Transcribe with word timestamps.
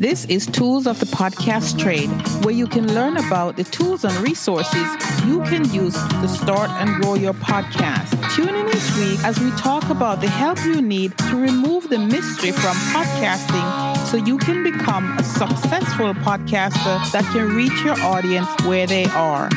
This 0.00 0.24
is 0.30 0.46
Tools 0.46 0.86
of 0.86 0.98
the 0.98 1.04
Podcast 1.04 1.78
Trade, 1.78 2.08
where 2.42 2.54
you 2.54 2.66
can 2.66 2.94
learn 2.94 3.18
about 3.18 3.58
the 3.58 3.64
tools 3.64 4.02
and 4.02 4.16
resources 4.26 4.86
you 5.26 5.42
can 5.42 5.70
use 5.74 5.92
to 5.92 6.26
start 6.26 6.70
and 6.70 7.02
grow 7.02 7.16
your 7.16 7.34
podcast. 7.34 8.08
Tune 8.34 8.48
in 8.48 8.66
each 8.66 8.96
week 8.96 9.22
as 9.26 9.38
we 9.38 9.50
talk 9.58 9.90
about 9.90 10.22
the 10.22 10.26
help 10.26 10.58
you 10.64 10.80
need 10.80 11.18
to 11.18 11.36
remove 11.36 11.90
the 11.90 11.98
mystery 11.98 12.50
from 12.50 12.74
podcasting 12.94 14.06
so 14.06 14.16
you 14.16 14.38
can 14.38 14.62
become 14.62 15.18
a 15.18 15.22
successful 15.22 16.14
podcaster 16.14 17.12
that 17.12 17.24
can 17.34 17.54
reach 17.54 17.84
your 17.84 18.00
audience 18.00 18.48
where 18.64 18.86
they 18.86 19.04
are. 19.04 19.50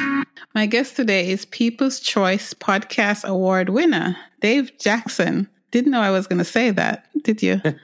My 0.53 0.65
guest 0.65 0.97
today 0.97 1.29
is 1.29 1.45
People's 1.45 2.01
Choice 2.01 2.53
Podcast 2.53 3.23
Award 3.23 3.69
winner, 3.69 4.17
Dave 4.41 4.77
Jackson. 4.77 5.47
Didn't 5.73 5.89
know 5.89 6.01
I 6.01 6.11
was 6.11 6.27
going 6.27 6.37
to 6.37 6.45
say 6.45 6.69
that, 6.69 7.07
did 7.23 7.41
you? 7.41 7.59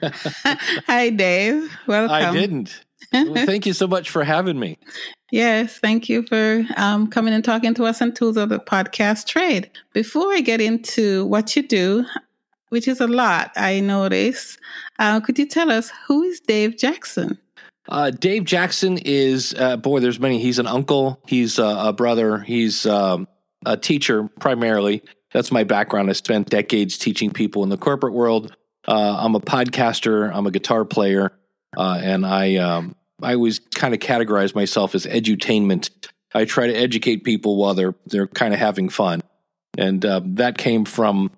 Hi, 0.86 1.10
Dave. 1.10 1.76
Welcome. 1.88 2.14
I 2.14 2.30
didn't. 2.32 2.84
well, 3.12 3.34
thank 3.46 3.66
you 3.66 3.72
so 3.72 3.88
much 3.88 4.10
for 4.10 4.22
having 4.22 4.60
me. 4.60 4.78
Yes, 5.32 5.76
thank 5.78 6.08
you 6.08 6.22
for 6.22 6.64
um, 6.76 7.08
coming 7.08 7.34
and 7.34 7.44
talking 7.44 7.74
to 7.74 7.84
us 7.86 8.00
on 8.00 8.12
Tools 8.12 8.36
of 8.36 8.48
the 8.48 8.60
Podcast 8.60 9.26
Trade. 9.26 9.72
Before 9.92 10.32
I 10.32 10.40
get 10.40 10.60
into 10.60 11.26
what 11.26 11.56
you 11.56 11.66
do, 11.66 12.06
which 12.68 12.86
is 12.86 13.00
a 13.00 13.08
lot, 13.08 13.50
I 13.56 13.80
notice, 13.80 14.56
uh, 15.00 15.18
could 15.18 15.36
you 15.36 15.46
tell 15.46 15.68
us 15.68 15.90
who 16.06 16.22
is 16.22 16.38
Dave 16.38 16.78
Jackson? 16.78 17.38
Uh, 17.88 18.10
Dave 18.10 18.44
Jackson 18.44 18.98
is, 18.98 19.52
uh, 19.58 19.76
boy, 19.76 19.98
there's 19.98 20.20
many. 20.20 20.40
He's 20.40 20.60
an 20.60 20.68
uncle, 20.68 21.20
he's 21.26 21.58
a 21.58 21.92
brother, 21.92 22.38
he's 22.38 22.86
um, 22.86 23.26
a 23.66 23.76
teacher 23.76 24.28
primarily. 24.38 25.02
That's 25.32 25.52
my 25.52 25.64
background. 25.64 26.10
I 26.10 26.14
spent 26.14 26.50
decades 26.50 26.98
teaching 26.98 27.30
people 27.30 27.62
in 27.62 27.68
the 27.68 27.76
corporate 27.76 28.14
world. 28.14 28.56
Uh, 28.86 29.16
I'm 29.18 29.34
a 29.34 29.40
podcaster. 29.40 30.30
I'm 30.34 30.46
a 30.46 30.50
guitar 30.50 30.84
player, 30.84 31.32
uh, 31.76 32.00
and 32.02 32.26
I 32.26 32.56
um, 32.56 32.96
I 33.22 33.34
always 33.34 33.58
kind 33.58 33.94
of 33.94 34.00
categorize 34.00 34.54
myself 34.54 34.94
as 34.94 35.06
edutainment. 35.06 35.90
I 36.34 36.44
try 36.44 36.66
to 36.66 36.74
educate 36.74 37.24
people 37.24 37.56
while 37.56 37.74
they're 37.74 37.94
they're 38.06 38.26
kind 38.26 38.54
of 38.54 38.60
having 38.60 38.88
fun, 38.88 39.20
and 39.78 40.04
uh, 40.04 40.20
that 40.24 40.58
came 40.58 40.84
from 40.84 41.30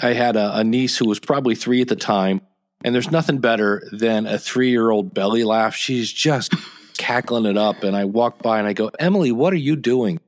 I 0.00 0.12
had 0.12 0.36
a, 0.36 0.58
a 0.58 0.64
niece 0.64 0.98
who 0.98 1.08
was 1.08 1.18
probably 1.18 1.54
three 1.54 1.80
at 1.80 1.88
the 1.88 1.96
time, 1.96 2.42
and 2.84 2.94
there's 2.94 3.10
nothing 3.10 3.38
better 3.38 3.82
than 3.90 4.26
a 4.26 4.38
three 4.38 4.70
year 4.70 4.90
old 4.90 5.14
belly 5.14 5.44
laugh. 5.44 5.74
She's 5.74 6.12
just 6.12 6.54
cackling 7.02 7.46
it 7.46 7.58
up, 7.58 7.82
and 7.82 7.96
I 7.96 8.04
walk 8.04 8.40
by 8.42 8.60
and 8.60 8.68
I 8.68 8.74
go, 8.74 8.90
Emily, 9.00 9.32
what 9.32 9.52
are 9.52 9.56
you 9.56 9.74
doing? 9.74 10.20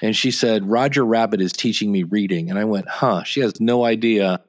And 0.00 0.14
she 0.14 0.30
said, 0.30 0.68
Roger 0.68 1.04
Rabbit 1.04 1.40
is 1.40 1.52
teaching 1.52 1.90
me 1.90 2.02
reading. 2.02 2.50
And 2.50 2.58
I 2.58 2.64
went, 2.64 2.86
huh, 2.86 3.24
she 3.24 3.40
has 3.40 3.58
no 3.60 3.84
idea 3.84 4.40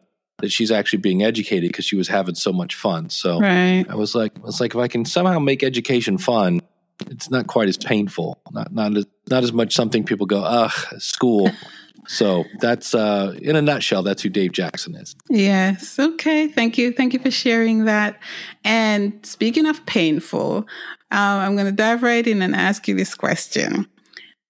that 0.41 0.52
she's 0.52 0.71
actually 0.71 0.99
being 0.99 1.23
educated 1.23 1.69
because 1.69 1.86
she 1.86 1.95
was 1.95 2.09
having 2.09 2.36
so 2.36 2.52
much 2.52 2.75
fun. 2.75 3.09
So 3.09 3.39
right. 3.39 3.86
I 3.89 3.95
was 3.95 4.13
like, 4.13 4.33
I 4.38 4.41
was 4.41 4.59
like, 4.59 4.75
if 4.75 4.80
I 4.80 4.89
can 4.89 5.05
somehow 5.05 5.39
make 5.39 5.63
education 5.63 6.17
fun, 6.17 6.61
it's 7.08 7.31
not 7.31 7.47
quite 7.47 7.69
as 7.69 7.77
painful. 7.77 8.41
Not 8.52 8.73
not 8.73 8.97
as 8.97 9.05
not 9.30 9.43
as 9.43 9.53
much 9.53 9.73
something 9.73 10.03
people 10.03 10.25
go, 10.25 10.43
ugh, 10.43 10.99
school. 10.99 11.49
so 12.08 12.43
that's 12.59 12.93
uh 12.93 13.36
in 13.41 13.55
a 13.55 13.61
nutshell, 13.61 14.03
that's 14.03 14.21
who 14.21 14.30
Dave 14.30 14.52
Jackson 14.52 14.95
is. 14.95 15.16
Yes. 15.30 15.97
Okay. 15.97 16.49
Thank 16.49 16.77
you. 16.77 16.91
Thank 16.91 17.14
you 17.14 17.19
for 17.19 17.31
sharing 17.31 17.86
that. 17.86 18.19
And 18.66 19.25
speaking 19.25 19.66
of 19.66 19.86
painful, 19.86 20.67
um, 21.11 21.39
I'm 21.39 21.55
going 21.55 21.65
to 21.65 21.71
dive 21.71 22.03
right 22.03 22.25
in 22.25 22.41
and 22.41 22.55
ask 22.55 22.88
you 22.88 22.95
this 22.95 23.15
question 23.15 23.88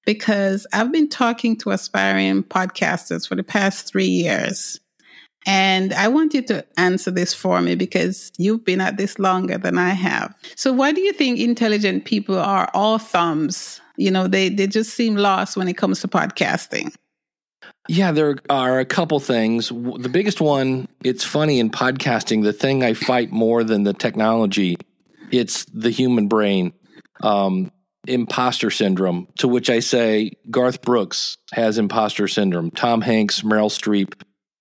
because 0.05 0.65
I've 0.73 0.91
been 0.91 1.07
talking 1.07 1.55
to 1.57 1.71
aspiring 1.71 2.43
podcasters 2.43 3.27
for 3.27 3.35
the 3.35 3.43
past 3.43 3.87
three 3.87 4.07
years. 4.07 4.79
And 5.45 5.93
I 5.93 6.09
want 6.09 6.33
you 6.33 6.41
to 6.43 6.65
answer 6.77 7.11
this 7.11 7.33
for 7.33 7.61
me 7.61 7.75
because 7.75 8.31
you've 8.37 8.65
been 8.65 8.81
at 8.81 8.97
this 8.97 9.19
longer 9.19 9.57
than 9.57 9.77
I 9.77 9.91
have. 9.91 10.35
So, 10.55 10.73
why 10.73 10.91
do 10.91 10.99
you 10.99 11.13
think 11.13 11.39
intelligent 11.39 12.05
people 12.05 12.37
are 12.37 12.69
all 12.73 12.97
thumbs? 12.97 13.79
You 13.95 14.11
know, 14.11 14.27
they, 14.27 14.49
they 14.49 14.67
just 14.67 14.93
seem 14.93 15.15
lost 15.15 15.55
when 15.55 15.67
it 15.67 15.77
comes 15.77 16.01
to 16.01 16.07
podcasting. 16.07 16.93
Yeah, 17.87 18.11
there 18.11 18.35
are 18.49 18.79
a 18.79 18.85
couple 18.85 19.19
things. 19.19 19.69
The 19.69 20.09
biggest 20.11 20.41
one, 20.41 20.87
it's 21.03 21.23
funny 21.23 21.59
in 21.59 21.71
podcasting, 21.71 22.43
the 22.43 22.53
thing 22.53 22.83
I 22.83 22.93
fight 22.93 23.31
more 23.31 23.63
than 23.63 23.83
the 23.83 23.93
technology, 23.93 24.77
it's 25.31 25.65
the 25.65 25.89
human 25.89 26.27
brain. 26.27 26.73
Um, 27.21 27.71
imposter 28.07 28.71
syndrome, 28.71 29.27
to 29.37 29.47
which 29.47 29.69
I 29.69 29.79
say 29.79 30.31
Garth 30.49 30.81
Brooks 30.81 31.37
has 31.53 31.77
imposter 31.77 32.27
syndrome, 32.27 32.71
Tom 32.71 33.01
Hanks, 33.01 33.41
Meryl 33.41 33.69
Streep, 33.69 34.13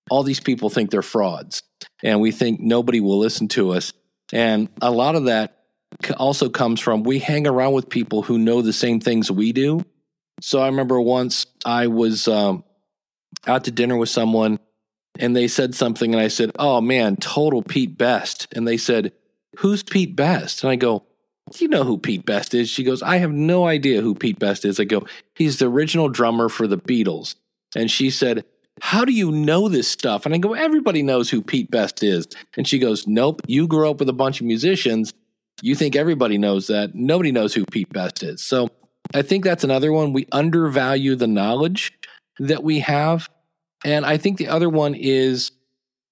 all 0.09 0.23
these 0.23 0.39
people 0.39 0.69
think 0.69 0.91
they're 0.91 1.01
frauds. 1.01 1.63
And 2.03 2.21
we 2.21 2.31
think 2.31 2.59
nobody 2.59 2.99
will 2.99 3.17
listen 3.17 3.47
to 3.49 3.71
us. 3.71 3.93
And 4.33 4.69
a 4.81 4.91
lot 4.91 5.15
of 5.15 5.25
that 5.25 5.57
also 6.17 6.49
comes 6.49 6.79
from 6.79 7.03
we 7.03 7.19
hang 7.19 7.47
around 7.47 7.73
with 7.73 7.89
people 7.89 8.21
who 8.21 8.37
know 8.37 8.61
the 8.61 8.73
same 8.73 8.99
things 8.99 9.31
we 9.31 9.53
do. 9.53 9.81
So 10.41 10.61
I 10.61 10.67
remember 10.67 11.01
once 11.01 11.45
I 11.65 11.87
was 11.87 12.27
um, 12.27 12.63
out 13.47 13.65
to 13.65 13.71
dinner 13.71 13.97
with 13.97 14.09
someone 14.09 14.59
and 15.17 15.35
they 15.35 15.47
said 15.47 15.75
something 15.75 16.13
and 16.13 16.21
I 16.21 16.27
said, 16.27 16.51
Oh 16.57 16.81
man, 16.81 17.17
total 17.17 17.61
Pete 17.61 17.97
Best. 17.97 18.47
And 18.55 18.67
they 18.67 18.77
said, 18.77 19.13
Who's 19.59 19.83
Pete 19.83 20.15
Best? 20.15 20.63
And 20.63 20.71
I 20.71 20.77
go, 20.77 21.03
you 21.57 21.67
know 21.67 21.83
who 21.83 21.97
Pete 21.97 22.25
Best 22.25 22.53
is? 22.53 22.69
She 22.69 22.83
goes, 22.83 23.01
I 23.01 23.17
have 23.17 23.31
no 23.31 23.67
idea 23.67 24.01
who 24.01 24.15
Pete 24.15 24.39
Best 24.39 24.63
is. 24.63 24.79
I 24.79 24.85
go, 24.85 25.05
he's 25.35 25.59
the 25.59 25.65
original 25.65 26.07
drummer 26.07 26.47
for 26.47 26.65
the 26.65 26.77
Beatles. 26.77 27.35
And 27.75 27.91
she 27.91 28.09
said, 28.09 28.45
How 28.81 29.03
do 29.03 29.11
you 29.11 29.31
know 29.31 29.67
this 29.67 29.89
stuff? 29.89 30.25
And 30.25 30.33
I 30.33 30.37
go, 30.37 30.53
Everybody 30.53 31.03
knows 31.03 31.29
who 31.29 31.41
Pete 31.41 31.69
Best 31.69 32.03
is. 32.03 32.27
And 32.55 32.65
she 32.65 32.79
goes, 32.79 33.05
Nope, 33.05 33.41
you 33.47 33.67
grew 33.67 33.89
up 33.89 33.99
with 33.99 34.07
a 34.07 34.13
bunch 34.13 34.39
of 34.39 34.47
musicians. 34.47 35.13
You 35.61 35.75
think 35.75 35.97
everybody 35.97 36.37
knows 36.37 36.67
that. 36.67 36.95
Nobody 36.95 37.33
knows 37.33 37.53
who 37.53 37.65
Pete 37.65 37.91
Best 37.91 38.23
is. 38.23 38.41
So 38.41 38.69
I 39.13 39.23
think 39.23 39.43
that's 39.43 39.65
another 39.65 39.91
one. 39.91 40.13
We 40.13 40.25
undervalue 40.31 41.15
the 41.15 41.27
knowledge 41.27 41.91
that 42.39 42.63
we 42.63 42.79
have. 42.79 43.29
And 43.83 44.05
I 44.05 44.17
think 44.17 44.37
the 44.37 44.47
other 44.47 44.69
one 44.69 44.95
is 44.95 45.51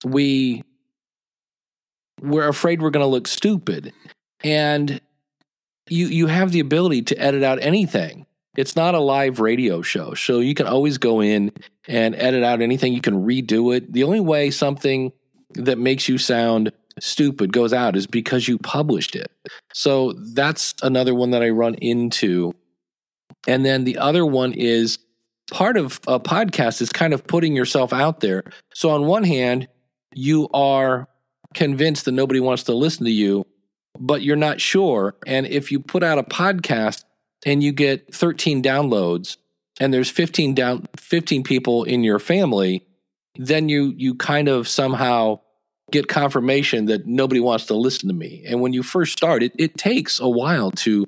we 0.03 0.63
we're 2.21 2.47
afraid 2.47 2.81
we're 2.81 2.89
going 2.89 3.03
to 3.03 3.07
look 3.07 3.27
stupid. 3.27 3.93
And 4.43 5.01
you 5.89 6.07
you 6.07 6.27
have 6.27 6.51
the 6.51 6.59
ability 6.59 7.03
to 7.03 7.17
edit 7.17 7.43
out 7.43 7.59
anything. 7.61 8.25
It's 8.55 8.75
not 8.75 8.95
a 8.95 8.99
live 8.99 9.39
radio 9.39 9.81
show, 9.81 10.15
so 10.15 10.39
you 10.39 10.55
can 10.55 10.67
always 10.67 10.97
go 10.97 11.21
in 11.21 11.51
and 11.87 12.15
edit 12.15 12.43
out 12.43 12.61
anything. 12.61 12.93
You 12.93 13.01
can 13.01 13.25
redo 13.25 13.75
it. 13.75 13.93
The 13.93 14.03
only 14.03 14.19
way 14.19 14.49
something 14.49 15.11
that 15.53 15.77
makes 15.77 16.09
you 16.09 16.17
sound 16.17 16.71
stupid 16.99 17.53
goes 17.53 17.73
out 17.73 17.95
is 17.95 18.07
because 18.07 18.47
you 18.47 18.57
published 18.57 19.15
it. 19.15 19.31
So 19.73 20.13
that's 20.33 20.73
another 20.81 21.13
one 21.13 21.31
that 21.31 21.43
I 21.43 21.49
run 21.49 21.75
into. 21.75 22.53
And 23.47 23.63
then 23.63 23.83
the 23.83 23.99
other 23.99 24.25
one 24.25 24.53
is 24.53 24.97
part 25.51 25.77
of 25.77 25.99
a 26.07 26.19
podcast 26.19 26.81
is 26.81 26.89
kind 26.89 27.13
of 27.13 27.25
putting 27.27 27.55
yourself 27.55 27.93
out 27.93 28.19
there. 28.19 28.43
So 28.73 28.89
on 28.89 29.05
one 29.05 29.23
hand, 29.23 29.67
you 30.13 30.49
are 30.53 31.07
convinced 31.57 32.05
that 32.05 32.13
nobody 32.13 32.39
wants 32.39 32.63
to 32.63 32.73
listen 32.73 33.05
to 33.05 33.11
you 33.11 33.45
but 33.99 34.21
you're 34.21 34.35
not 34.35 34.61
sure. 34.61 35.15
And 35.25 35.45
if 35.47 35.71
you 35.71 35.79
put 35.79 36.03
out 36.03 36.19
a 36.19 36.23
podcast 36.23 37.03
and 37.45 37.63
you 37.63 37.71
get 37.71 38.13
13 38.13 38.63
downloads 38.63 39.37
and 39.79 39.93
there's 39.93 40.09
15 40.09 40.55
down 40.55 40.87
15 40.97 41.43
people 41.43 41.83
in 41.83 42.03
your 42.03 42.19
family, 42.19 42.85
then 43.35 43.69
you 43.69 43.93
you 43.95 44.15
kind 44.15 44.47
of 44.47 44.67
somehow 44.67 45.39
get 45.91 46.07
confirmation 46.07 46.85
that 46.85 47.05
nobody 47.05 47.39
wants 47.39 47.67
to 47.67 47.75
listen 47.75 48.07
to 48.09 48.13
me. 48.13 48.43
And 48.47 48.61
when 48.61 48.73
you 48.73 48.83
first 48.83 49.13
start, 49.13 49.43
it, 49.43 49.53
it 49.57 49.77
takes 49.77 50.19
a 50.19 50.29
while 50.29 50.71
to 50.71 51.05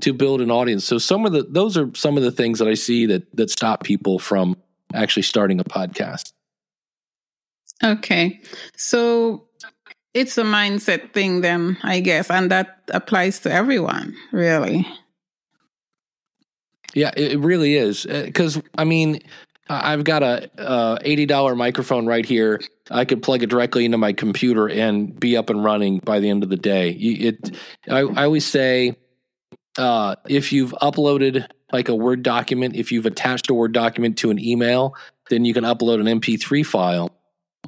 to 0.00 0.12
build 0.12 0.40
an 0.40 0.50
audience. 0.50 0.84
So 0.84 0.98
some 0.98 1.26
of 1.26 1.32
the 1.32 1.42
those 1.42 1.76
are 1.76 1.90
some 1.94 2.16
of 2.16 2.22
the 2.22 2.32
things 2.32 2.58
that 2.58 2.68
I 2.68 2.74
see 2.74 3.06
that 3.06 3.36
that 3.36 3.50
stop 3.50 3.82
people 3.82 4.18
from 4.18 4.56
actually 4.92 5.22
starting 5.24 5.60
a 5.60 5.64
podcast. 5.64 6.32
Okay. 7.82 8.40
So 8.76 9.48
it's 10.14 10.38
a 10.38 10.44
mindset 10.44 11.12
thing 11.12 11.40
then 11.40 11.76
i 11.82 12.00
guess 12.00 12.30
and 12.30 12.50
that 12.50 12.78
applies 12.88 13.40
to 13.40 13.52
everyone 13.52 14.16
really. 14.32 14.86
Yeah 16.94 17.10
it 17.16 17.40
really 17.40 17.74
is 17.74 18.06
because 18.06 18.56
uh, 18.56 18.62
i 18.78 18.84
mean 18.84 19.20
i've 19.68 20.04
got 20.04 20.22
a, 20.22 20.48
a 20.58 20.98
$80 21.02 21.56
microphone 21.56 22.06
right 22.06 22.26
here. 22.26 22.60
I 22.90 23.06
could 23.06 23.22
plug 23.22 23.42
it 23.42 23.48
directly 23.48 23.86
into 23.86 23.96
my 23.96 24.12
computer 24.12 24.68
and 24.68 25.18
be 25.18 25.36
up 25.38 25.48
and 25.48 25.64
running 25.64 26.00
by 26.00 26.20
the 26.20 26.28
end 26.28 26.42
of 26.42 26.50
the 26.50 26.56
day. 26.56 26.90
It 26.90 27.56
i, 27.88 28.00
I 28.00 28.24
always 28.24 28.46
say 28.46 28.96
uh, 29.78 30.16
if 30.28 30.52
you've 30.52 30.72
uploaded 30.82 31.48
like 31.72 31.88
a 31.88 31.94
word 31.94 32.22
document 32.22 32.76
if 32.76 32.92
you've 32.92 33.06
attached 33.06 33.50
a 33.50 33.54
word 33.54 33.72
document 33.72 34.18
to 34.18 34.30
an 34.30 34.38
email 34.38 34.94
then 35.30 35.44
you 35.44 35.52
can 35.52 35.64
upload 35.64 36.00
an 36.00 36.20
mp3 36.20 36.64
file 36.64 37.10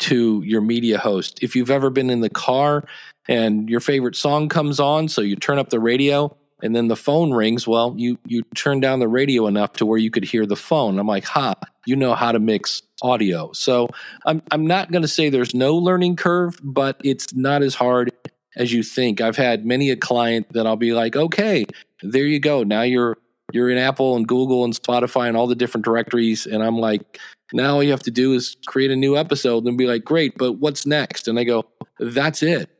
to 0.00 0.42
your 0.44 0.60
media 0.60 0.98
host. 0.98 1.38
If 1.42 1.56
you've 1.56 1.70
ever 1.70 1.90
been 1.90 2.10
in 2.10 2.20
the 2.20 2.30
car 2.30 2.84
and 3.28 3.68
your 3.68 3.80
favorite 3.80 4.16
song 4.16 4.48
comes 4.48 4.80
on, 4.80 5.08
so 5.08 5.20
you 5.20 5.36
turn 5.36 5.58
up 5.58 5.70
the 5.70 5.80
radio 5.80 6.36
and 6.62 6.74
then 6.74 6.88
the 6.88 6.96
phone 6.96 7.32
rings, 7.32 7.66
well, 7.66 7.94
you 7.96 8.18
you 8.24 8.42
turn 8.54 8.80
down 8.80 8.98
the 8.98 9.08
radio 9.08 9.46
enough 9.46 9.74
to 9.74 9.86
where 9.86 9.98
you 9.98 10.10
could 10.10 10.24
hear 10.24 10.46
the 10.46 10.56
phone. 10.56 10.98
I'm 10.98 11.06
like, 11.06 11.24
"Ha, 11.24 11.54
you 11.84 11.96
know 11.96 12.14
how 12.14 12.32
to 12.32 12.38
mix 12.38 12.82
audio." 13.02 13.52
So, 13.52 13.88
I'm 14.24 14.42
I'm 14.50 14.66
not 14.66 14.90
going 14.90 15.02
to 15.02 15.08
say 15.08 15.28
there's 15.28 15.54
no 15.54 15.76
learning 15.76 16.16
curve, 16.16 16.58
but 16.62 16.98
it's 17.04 17.34
not 17.34 17.62
as 17.62 17.74
hard 17.74 18.10
as 18.56 18.72
you 18.72 18.82
think. 18.82 19.20
I've 19.20 19.36
had 19.36 19.66
many 19.66 19.90
a 19.90 19.96
client 19.96 20.52
that 20.54 20.66
I'll 20.66 20.76
be 20.76 20.92
like, 20.92 21.14
okay, 21.14 21.66
there 22.02 22.24
you 22.24 22.40
go. 22.40 22.62
Now 22.62 22.82
you're 22.82 23.18
you're 23.52 23.70
in 23.70 23.78
Apple 23.78 24.16
and 24.16 24.26
Google 24.26 24.64
and 24.64 24.74
Spotify 24.74 25.28
and 25.28 25.36
all 25.36 25.46
the 25.46 25.54
different 25.54 25.84
directories. 25.84 26.46
And 26.46 26.64
I'm 26.64 26.78
like, 26.78 27.20
now 27.52 27.74
all 27.74 27.82
you 27.82 27.90
have 27.90 28.02
to 28.04 28.10
do 28.10 28.32
is 28.32 28.56
create 28.66 28.90
a 28.90 28.96
new 28.96 29.16
episode 29.16 29.64
and 29.66 29.78
be 29.78 29.86
like, 29.86 30.04
great, 30.04 30.36
but 30.36 30.54
what's 30.54 30.86
next? 30.86 31.28
And 31.28 31.38
I 31.38 31.44
go, 31.44 31.66
that's 31.98 32.42
it. 32.42 32.70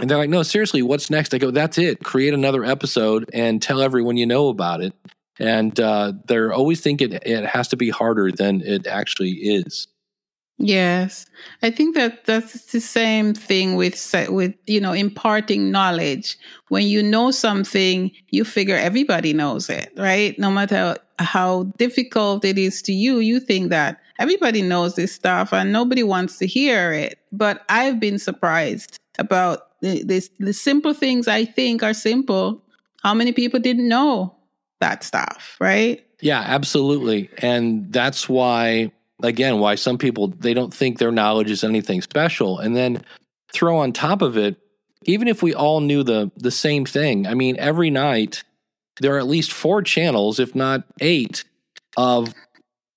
And 0.00 0.10
they're 0.10 0.18
like, 0.18 0.30
no, 0.30 0.42
seriously, 0.42 0.82
what's 0.82 1.10
next? 1.10 1.32
I 1.32 1.38
go, 1.38 1.50
that's 1.50 1.78
it. 1.78 2.04
Create 2.04 2.34
another 2.34 2.64
episode 2.64 3.30
and 3.32 3.62
tell 3.62 3.80
everyone 3.80 4.16
you 4.16 4.26
know 4.26 4.48
about 4.48 4.82
it. 4.82 4.92
And 5.38 5.78
uh, 5.78 6.14
they're 6.26 6.52
always 6.52 6.80
thinking 6.80 7.12
it 7.12 7.46
has 7.46 7.68
to 7.68 7.76
be 7.76 7.90
harder 7.90 8.30
than 8.32 8.62
it 8.62 8.86
actually 8.86 9.32
is. 9.32 9.86
Yes, 10.58 11.26
I 11.62 11.70
think 11.70 11.94
that 11.96 12.24
that's 12.24 12.72
the 12.72 12.80
same 12.80 13.34
thing 13.34 13.76
with 13.76 14.14
with 14.30 14.54
you 14.66 14.80
know 14.80 14.92
imparting 14.92 15.70
knowledge. 15.70 16.38
When 16.68 16.86
you 16.86 17.02
know 17.02 17.30
something, 17.30 18.10
you 18.30 18.44
figure 18.44 18.76
everybody 18.76 19.34
knows 19.34 19.68
it, 19.68 19.92
right? 19.98 20.38
No 20.38 20.50
matter 20.50 20.96
how 21.18 21.64
difficult 21.76 22.44
it 22.44 22.56
is 22.56 22.80
to 22.82 22.92
you, 22.92 23.18
you 23.18 23.38
think 23.38 23.68
that 23.68 24.00
everybody 24.18 24.62
knows 24.62 24.94
this 24.94 25.12
stuff 25.12 25.52
and 25.52 25.72
nobody 25.72 26.02
wants 26.02 26.38
to 26.38 26.46
hear 26.46 26.92
it. 26.92 27.18
But 27.32 27.64
I've 27.68 28.00
been 28.00 28.18
surprised 28.18 28.98
about 29.18 29.80
this, 29.80 30.30
the 30.38 30.54
simple 30.54 30.94
things 30.94 31.28
I 31.28 31.44
think 31.44 31.82
are 31.82 31.94
simple. 31.94 32.62
How 33.02 33.12
many 33.12 33.32
people 33.32 33.60
didn't 33.60 33.88
know 33.88 34.34
that 34.80 35.04
stuff, 35.04 35.56
right? 35.60 36.02
Yeah, 36.20 36.40
absolutely. 36.40 37.28
And 37.38 37.92
that's 37.92 38.28
why 38.28 38.90
again 39.22 39.58
why 39.58 39.74
some 39.74 39.98
people 39.98 40.28
they 40.28 40.54
don't 40.54 40.74
think 40.74 40.98
their 40.98 41.12
knowledge 41.12 41.50
is 41.50 41.64
anything 41.64 42.02
special. 42.02 42.58
And 42.58 42.76
then 42.76 43.02
throw 43.52 43.78
on 43.78 43.92
top 43.92 44.22
of 44.22 44.36
it 44.36 44.56
even 45.04 45.28
if 45.28 45.42
we 45.42 45.54
all 45.54 45.80
knew 45.80 46.02
the 46.02 46.30
the 46.36 46.50
same 46.50 46.84
thing 46.84 47.26
i 47.28 47.32
mean 47.34 47.56
every 47.58 47.90
night 47.90 48.42
there 49.00 49.14
are 49.14 49.18
at 49.18 49.26
least 49.28 49.52
four 49.52 49.80
channels 49.82 50.40
if 50.40 50.54
not 50.54 50.82
eight 51.00 51.44
of 51.96 52.34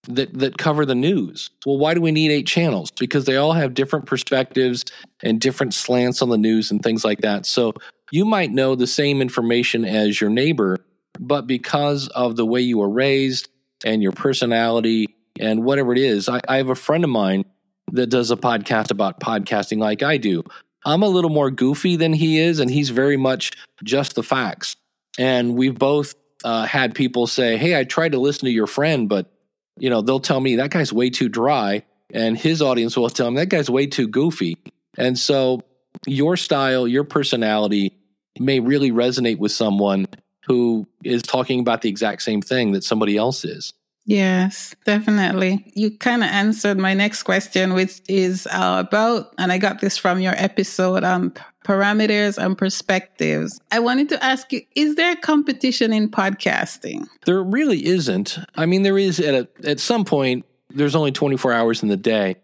that 0.07 0.33
that 0.33 0.57
cover 0.57 0.86
the 0.86 0.95
news. 0.95 1.50
Well 1.66 1.77
why 1.77 1.94
do 1.94 2.01
we 2.01 2.12
need 2.12 2.31
eight 2.31 2.48
channels? 2.48 2.92
Because 2.92 3.25
they 3.25 3.36
all 3.36 3.54
have 3.54 3.74
different 3.74 4.06
perspectives 4.06 4.86
and 5.22 5.39
different 5.39 5.74
slants 5.74 6.22
on 6.22 6.30
the 6.30 6.38
news 6.38 6.72
and 6.72 6.81
things 6.81 7.04
like 7.06 7.22
that. 7.22 7.45
So 7.45 7.74
you 8.12 8.25
might 8.25 8.51
know 8.51 8.75
the 8.75 8.88
same 8.88 9.22
information 9.22 9.86
as 9.86 10.19
your 10.19 10.30
neighbor 10.30 10.77
but 11.19 11.48
because 11.48 12.07
of 12.10 12.38
the 12.38 12.45
way 12.45 12.62
you 12.62 12.77
were 12.77 12.89
raised 12.89 13.50
and 13.83 14.01
your 14.01 14.13
personality 14.13 15.15
and 15.39 15.63
whatever 15.63 15.91
it 15.94 15.97
is. 15.97 16.30
I, 16.30 16.41
I 16.47 16.57
have 16.57 16.69
a 16.69 16.75
friend 16.75 17.03
of 17.03 17.09
mine 17.09 17.45
that 17.94 18.07
does 18.07 18.30
a 18.30 18.36
podcast 18.36 18.91
about 18.91 19.19
podcasting 19.19 19.80
like 19.80 20.03
I 20.03 20.18
do. 20.18 20.44
I'm 20.86 21.01
a 21.01 21.07
little 21.07 21.30
more 21.30 21.50
goofy 21.50 21.95
than 21.95 22.13
he 22.13 22.39
is, 22.39 22.59
and 22.59 22.69
he's 22.69 22.89
very 22.89 23.18
much 23.18 23.51
just 23.83 24.15
the 24.15 24.24
facts. 24.24 24.75
And 25.18 25.56
we've 25.56 25.77
both 25.77 26.13
uh, 26.44 26.65
had 26.65 26.95
people 26.95 27.27
say, 27.27 27.57
Hey, 27.57 27.77
I 27.77 27.83
tried 27.83 28.13
to 28.13 28.19
listen 28.19 28.45
to 28.45 28.51
your 28.51 28.68
friend, 28.68 29.09
but 29.09 29.31
you 29.77 29.89
know, 29.89 30.01
they'll 30.01 30.19
tell 30.19 30.39
me 30.39 30.57
that 30.57 30.71
guy's 30.71 30.94
way 30.94 31.09
too 31.09 31.30
dry. 31.30 31.83
And 32.13 32.38
his 32.38 32.62
audience 32.62 32.97
will 32.97 33.09
tell 33.09 33.27
him 33.27 33.36
that 33.36 33.50
guy's 33.50 33.69
way 33.69 33.88
too 33.88 34.07
goofy. 34.07 34.57
And 34.97 35.18
so 35.18 35.62
your 36.06 36.38
style, 36.38 36.88
your 36.88 37.03
personality 37.03 37.97
may 38.39 38.59
really 38.59 38.91
resonate 38.91 39.38
with 39.38 39.51
someone 39.51 40.07
who 40.45 40.88
is 41.03 41.21
talking 41.21 41.59
about 41.59 41.81
the 41.81 41.89
exact 41.89 42.21
same 42.21 42.41
thing 42.41 42.71
that 42.71 42.83
somebody 42.83 43.15
else 43.15 43.45
is. 43.45 43.74
Yes, 44.10 44.76
definitely. 44.86 45.72
You 45.76 45.92
kind 45.92 46.24
of 46.24 46.32
answered 46.32 46.80
my 46.80 46.96
next 46.96 47.22
question, 47.22 47.76
which 47.76 48.02
is 48.08 48.48
uh, 48.48 48.84
about, 48.88 49.36
and 49.38 49.52
I 49.52 49.60
got 49.60 49.82
this 49.82 50.00
from 50.00 50.20
your 50.20 50.34
episode 50.36 51.04
on 51.04 51.32
parameters 51.64 52.44
and 52.44 52.58
perspectives. 52.58 53.62
I 53.72 53.78
wanted 53.78 54.10
to 54.10 54.24
ask 54.24 54.52
you: 54.52 54.62
Is 54.76 54.96
there 54.96 55.16
competition 55.16 55.94
in 55.94 56.10
podcasting? 56.10 57.08
There 57.28 57.44
really 57.44 57.86
isn't. 57.86 58.40
I 58.56 58.66
mean, 58.66 58.82
there 58.82 58.98
is 58.98 59.20
at 59.20 59.36
a, 59.36 59.48
at 59.70 59.80
some 59.80 60.06
point. 60.06 60.44
There's 60.72 60.96
only 60.96 61.12
24 61.12 61.54
hours 61.54 61.84
in 61.84 61.90
the 61.90 61.98
day, 61.98 62.38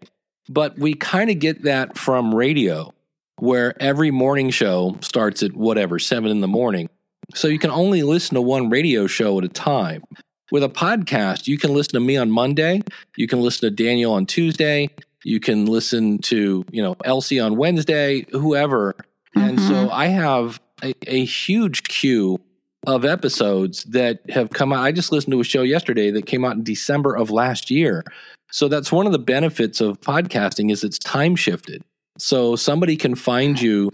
but 0.48 0.78
we 0.78 0.94
kind 0.94 1.30
of 1.30 1.40
get 1.40 1.64
that 1.64 1.98
from 1.98 2.32
radio, 2.32 2.94
where 3.40 3.74
every 3.82 4.12
morning 4.12 4.50
show 4.50 4.98
starts 5.00 5.42
at 5.42 5.56
whatever 5.56 5.98
seven 5.98 6.30
in 6.30 6.42
the 6.42 6.48
morning. 6.48 6.90
So 7.34 7.48
you 7.48 7.58
can 7.58 7.72
only 7.72 8.04
listen 8.04 8.36
to 8.36 8.40
one 8.40 8.70
radio 8.70 9.08
show 9.08 9.36
at 9.38 9.44
a 9.44 9.48
time. 9.48 10.04
With 10.52 10.62
a 10.62 10.68
podcast, 10.68 11.48
you 11.48 11.58
can 11.58 11.74
listen 11.74 11.94
to 11.94 12.00
me 12.00 12.16
on 12.16 12.30
Monday, 12.30 12.82
you 13.16 13.26
can 13.26 13.40
listen 13.40 13.68
to 13.68 13.84
Daniel 13.84 14.12
on 14.12 14.26
Tuesday, 14.26 14.90
you 15.24 15.40
can 15.40 15.66
listen 15.66 16.18
to, 16.18 16.64
you 16.70 16.82
know, 16.82 16.96
Elsie 17.04 17.40
on 17.40 17.56
Wednesday, 17.56 18.26
whoever. 18.30 18.94
Mm-hmm. 19.36 19.40
And 19.40 19.60
so 19.60 19.72
mm-hmm. 19.72 19.92
I 19.92 20.06
have 20.06 20.60
a, 20.84 20.94
a 21.08 21.24
huge 21.24 21.82
queue 21.84 22.40
of 22.86 23.04
episodes 23.04 23.82
that 23.84 24.20
have 24.30 24.50
come 24.50 24.72
out. 24.72 24.84
I 24.84 24.92
just 24.92 25.10
listened 25.10 25.32
to 25.32 25.40
a 25.40 25.44
show 25.44 25.62
yesterday 25.62 26.12
that 26.12 26.26
came 26.26 26.44
out 26.44 26.54
in 26.54 26.62
December 26.62 27.16
of 27.16 27.30
last 27.30 27.68
year. 27.68 28.04
So 28.52 28.68
that's 28.68 28.92
one 28.92 29.06
of 29.06 29.12
the 29.12 29.18
benefits 29.18 29.80
of 29.80 30.00
podcasting 30.00 30.70
is 30.70 30.84
it's 30.84 30.98
time 30.98 31.34
shifted. 31.34 31.82
So 32.18 32.54
somebody 32.54 32.96
can 32.96 33.16
find 33.16 33.60
you 33.60 33.90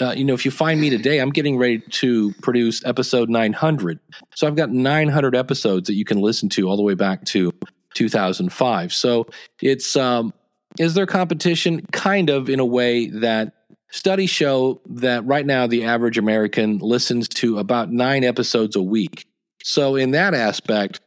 uh, 0.00 0.12
you 0.12 0.24
know, 0.24 0.34
if 0.34 0.44
you 0.44 0.50
find 0.50 0.80
me 0.80 0.88
today, 0.90 1.18
I'm 1.18 1.30
getting 1.30 1.58
ready 1.58 1.78
to 1.78 2.32
produce 2.42 2.84
episode 2.84 3.28
900. 3.28 3.98
So 4.34 4.46
I've 4.46 4.56
got 4.56 4.70
900 4.70 5.34
episodes 5.34 5.88
that 5.88 5.94
you 5.94 6.04
can 6.04 6.20
listen 6.20 6.48
to 6.50 6.68
all 6.68 6.76
the 6.76 6.82
way 6.82 6.94
back 6.94 7.24
to 7.26 7.52
2005. 7.94 8.92
So 8.92 9.26
it's, 9.60 9.96
um, 9.96 10.32
is 10.78 10.94
there 10.94 11.06
competition? 11.06 11.84
Kind 11.92 12.30
of 12.30 12.48
in 12.48 12.60
a 12.60 12.64
way 12.64 13.08
that 13.08 13.54
studies 13.90 14.30
show 14.30 14.80
that 14.86 15.24
right 15.26 15.44
now 15.44 15.66
the 15.66 15.84
average 15.84 16.18
American 16.18 16.78
listens 16.78 17.26
to 17.28 17.58
about 17.58 17.90
nine 17.90 18.22
episodes 18.22 18.76
a 18.76 18.82
week. 18.82 19.26
So 19.64 19.96
in 19.96 20.12
that 20.12 20.34
aspect, 20.34 21.00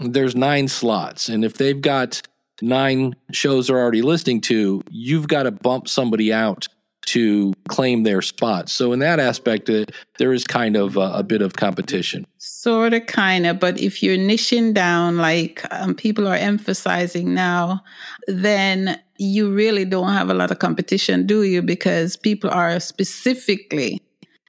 there's 0.00 0.36
nine 0.36 0.68
slots. 0.68 1.28
And 1.28 1.44
if 1.44 1.54
they've 1.54 1.80
got 1.80 2.22
nine 2.62 3.16
shows 3.32 3.66
they're 3.66 3.78
already 3.78 4.02
listening 4.02 4.40
to, 4.42 4.82
you've 4.90 5.26
got 5.26 5.42
to 5.42 5.50
bump 5.50 5.88
somebody 5.88 6.32
out 6.32 6.68
to 7.08 7.54
claim 7.68 8.02
their 8.02 8.20
spot. 8.20 8.68
So 8.68 8.92
in 8.92 8.98
that 8.98 9.18
aspect, 9.18 9.70
uh, 9.70 9.86
there 10.18 10.32
is 10.32 10.44
kind 10.44 10.76
of 10.76 10.96
a, 10.96 11.12
a, 11.14 11.22
bit 11.22 11.40
of 11.40 11.54
competition. 11.54 12.26
Sort 12.36 12.92
of, 12.92 13.06
kind 13.06 13.46
of. 13.46 13.58
But 13.58 13.80
if 13.80 14.02
you're 14.02 14.18
niching 14.18 14.74
down, 14.74 15.16
like 15.16 15.64
um, 15.70 15.94
people 15.94 16.28
are 16.28 16.34
emphasizing 16.34 17.32
now, 17.32 17.82
then 18.26 19.00
you 19.16 19.50
really 19.50 19.84
don't 19.84 20.12
have 20.12 20.28
a 20.28 20.34
lot 20.34 20.50
of 20.50 20.58
competition, 20.58 21.26
do 21.26 21.42
you? 21.42 21.62
Because 21.62 22.16
people 22.16 22.50
are 22.50 22.78
specifically 22.78 24.02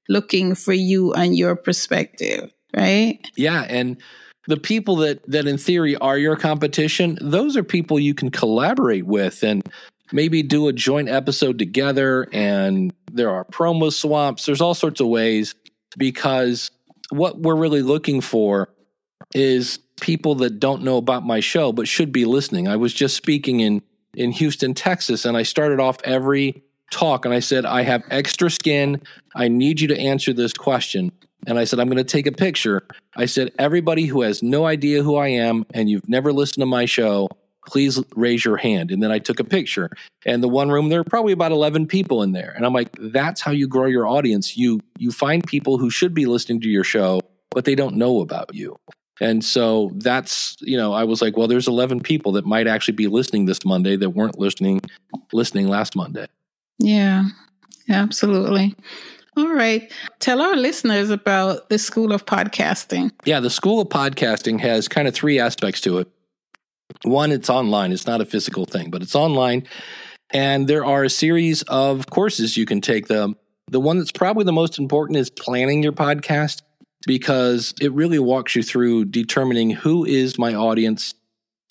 looking 0.10 0.54
for 0.54 0.74
you 0.74 1.14
and 1.14 1.38
your 1.38 1.56
perspective, 1.56 2.52
right? 2.76 3.20
Yeah, 3.38 3.66
and 3.70 3.98
the 4.48 4.58
people 4.58 4.98
that 4.98 5.24
that 5.30 5.48
in 5.48 5.58
theory 5.58 5.96
are 5.98 6.18
your 6.18 6.36
competition, 6.36 7.18
those 7.22 7.56
are 7.56 7.63
people 7.63 8.00
you 8.00 8.13
can 8.13 8.32
collaborate 8.32 9.06
with 9.06 9.44
and 9.44 9.63
maybe 10.12 10.44
do 10.44 10.68
a 10.68 10.74
joint 10.74 11.10
episode 11.10 11.60
together 11.60 12.28
and 12.32 12.94
there 13.12 13.30
are 13.30 13.46
promo 13.46 13.92
swaps. 13.92 14.46
There's 14.46 14.62
all 14.62 14.74
sorts 14.74 15.00
of 15.00 15.08
ways 15.08 15.56
because 15.98 16.72
what 17.10 17.39
we're 17.39 17.56
really 17.56 17.82
looking 17.82 18.22
for 18.22 18.70
is 19.34 19.80
people 20.00 20.36
that 20.36 20.60
don't 20.60 20.84
know 20.84 20.98
about 20.98 21.25
my 21.25 21.39
show 21.39 21.72
but 21.72 21.88
should 21.88 22.12
be 22.12 22.25
listening. 22.25 22.68
I 22.68 22.75
was 22.75 22.94
just 22.94 23.16
speaking 23.16 23.60
in 23.60 23.82
in 24.16 24.32
Houston, 24.32 24.74
Texas 24.74 25.25
and 25.25 25.38
I 25.38 25.44
started 25.44 25.80
off 25.80 25.98
every 26.04 26.63
talk 26.92 27.25
and 27.25 27.34
I 27.34 27.39
said 27.39 27.66
I 27.66 27.84
have 27.84 28.04
extra 28.10 28.50
skin. 28.50 29.01
I 29.36 29.48
need 29.48 29.80
you 29.80 29.88
to 29.89 30.00
answer 30.00 30.34
this 30.34 30.54
question. 30.54 31.12
And 31.48 31.58
I 31.58 31.63
said 31.63 31.80
I'm 31.80 31.88
going 31.88 31.98
to 31.98 32.04
take 32.04 32.28
a 32.28 32.32
picture. 32.32 32.86
I 33.16 33.25
said 33.25 33.51
everybody 33.58 34.06
who 34.06 34.22
has 34.22 34.44
no 34.44 34.66
idea 34.66 35.04
who 35.04 35.16
I 35.16 35.28
am 35.30 35.66
and 35.74 35.89
you've 35.89 36.10
never 36.10 36.34
listened 36.34 36.62
to 36.62 36.66
my 36.66 36.86
show, 36.86 37.30
please 37.70 38.02
raise 38.16 38.44
your 38.44 38.58
hand. 38.58 38.90
And 38.90 39.02
then 39.02 39.12
I 39.12 39.20
took 39.20 39.40
a 39.40 39.44
picture. 39.44 39.92
And 40.26 40.42
the 40.42 40.50
one 40.50 40.72
room, 40.72 40.90
there 40.90 41.02
are 41.02 41.06
probably 41.06 41.34
about 41.34 41.52
11 41.52 41.86
people 41.88 42.24
in 42.24 42.32
there. 42.32 42.52
And 42.56 42.66
I'm 42.66 42.74
like, 42.74 42.90
that's 43.00 43.42
how 43.42 43.52
you 43.52 43.68
grow 43.68 43.86
your 43.86 44.08
audience. 44.08 44.58
You, 44.58 44.80
you 44.98 45.12
find 45.12 45.46
people 45.46 45.78
who 45.78 45.92
should 45.92 46.14
be 46.14 46.26
listening 46.26 46.62
to 46.62 46.68
your 46.68 46.84
show, 46.84 47.22
but 47.52 47.66
they 47.66 47.76
don't 47.76 47.96
know 47.96 48.22
about 48.22 48.54
you. 48.56 48.76
And 49.22 49.46
so 49.46 49.92
that's, 49.96 50.58
you 50.62 50.78
know, 50.78 50.94
I 50.94 51.04
was 51.04 51.22
like, 51.22 51.38
well, 51.38 51.48
there's 51.48 51.68
11 51.68 52.02
people 52.02 52.32
that 52.34 52.46
might 52.46 52.68
actually 52.68 52.96
be 52.96 53.08
listening 53.08 53.46
this 53.46 53.64
Monday 53.64 53.96
that 53.98 54.12
weren't 54.12 54.40
listening, 54.40 54.82
listening 55.32 55.68
last 55.68 55.96
Monday. 55.96 56.26
Yeah, 56.80 57.26
absolutely. 57.90 58.76
All 59.38 59.54
right. 59.54 59.92
Tell 60.20 60.42
our 60.42 60.56
listeners 60.56 61.10
about 61.10 61.70
the 61.70 61.78
School 61.78 62.14
of 62.14 62.26
Podcasting. 62.26 63.12
Yeah, 63.26 63.40
the 63.40 63.50
School 63.50 63.82
of 63.82 63.90
Podcasting 63.90 64.60
has 64.60 64.88
kind 64.88 65.08
of 65.08 65.14
three 65.14 65.40
aspects 65.40 65.82
to 65.82 66.00
it. 66.00 66.08
One, 67.03 67.31
it's 67.31 67.50
online. 67.50 67.91
It's 67.91 68.08
not 68.08 68.22
a 68.22 68.25
physical 68.25 68.65
thing, 68.65 68.89
but 68.89 69.01
it's 69.01 69.15
online. 69.15 69.67
And 70.31 70.67
there 70.67 70.86
are 70.86 71.03
a 71.03 71.10
series 71.10 71.63
of 71.63 72.08
courses 72.10 72.58
you 72.58 72.65
can 72.65 72.81
take. 72.81 73.08
The, 73.08 73.34
the 73.67 73.79
one 73.79 73.98
that's 73.98 74.12
probably 74.12 74.43
the 74.43 74.51
most 74.51 74.77
important 74.77 75.17
is 75.17 75.29
planning 75.29 75.81
your 75.81 75.91
podcast 75.91 76.62
because 77.08 77.74
it 77.79 77.91
really 77.93 78.19
walks 78.19 78.55
you 78.55 78.63
through 78.63 79.05
determining 79.05 79.72
who 79.72 80.05
is 80.05 80.38
my 80.38 80.53
audience. 80.53 81.13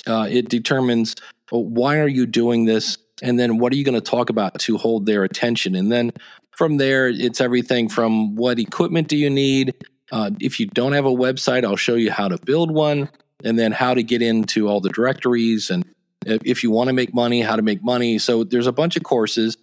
Uh, 0.07 0.27
it 0.31 0.49
determines 0.49 1.15
why 1.51 1.99
are 1.99 2.09
you 2.09 2.27
doing 2.27 2.65
this? 2.65 2.99
And 3.23 3.39
then 3.39 3.59
what 3.59 3.73
are 3.73 3.77
you 3.77 3.85
going 3.85 3.95
to 3.95 4.01
talk 4.01 4.31
about 4.31 4.59
to 4.61 4.79
hold 4.79 5.07
their 5.07 5.25
attention? 5.25 5.75
And 5.75 5.91
then 5.91 6.13
from 6.53 6.77
there, 6.79 7.09
it's 7.09 7.41
everything 7.41 7.89
from 7.89 8.37
what 8.37 8.59
equipment 8.59 9.09
do 9.09 9.17
you 9.17 9.31
need? 9.31 9.75
Uh, 10.11 10.31
if 10.41 10.59
you 10.59 10.67
don't 10.67 10.93
have 10.93 11.05
a 11.05 11.11
website, 11.11 11.65
I'll 11.65 11.77
show 11.77 11.95
you 11.95 12.11
how 12.11 12.29
to 12.29 12.39
build 12.39 12.71
one 12.71 13.11
and 13.45 13.59
then 13.59 13.73
how 13.73 13.95
to 13.95 14.03
get 14.03 14.23
into 14.23 14.69
all 14.69 14.81
the 14.81 14.91
directories 14.91 15.71
and 15.71 15.85
if 16.27 16.63
you 16.63 16.71
want 16.71 16.89
to 16.89 16.93
make 16.93 17.15
money, 17.15 17.41
how 17.41 17.57
to 17.57 17.63
make 17.63 17.83
money. 17.83 18.19
So 18.19 18.45
there's 18.45 18.67
a 18.67 18.73
bunch 18.73 18.97
of 18.97 19.03
courses. 19.03 19.57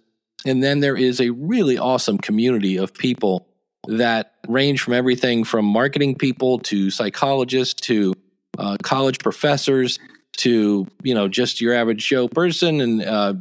And 0.44 0.62
then 0.62 0.80
there 0.80 0.96
is 0.96 1.20
a 1.20 1.30
really 1.30 1.78
awesome 1.78 2.18
community 2.18 2.76
of 2.76 2.94
people 2.94 3.46
that 3.88 4.32
range 4.48 4.80
from 4.80 4.94
everything 4.94 5.44
from 5.44 5.64
marketing 5.64 6.16
people 6.16 6.58
to 6.58 6.90
psychologists 6.90 7.80
to 7.82 8.14
uh, 8.58 8.76
college 8.82 9.18
professors 9.18 9.98
to, 10.38 10.86
you 11.02 11.14
know, 11.14 11.28
just 11.28 11.60
your 11.60 11.74
average 11.74 12.06
Joe 12.06 12.28
person 12.28 12.80
and 12.80 13.02
uh, 13.02 13.34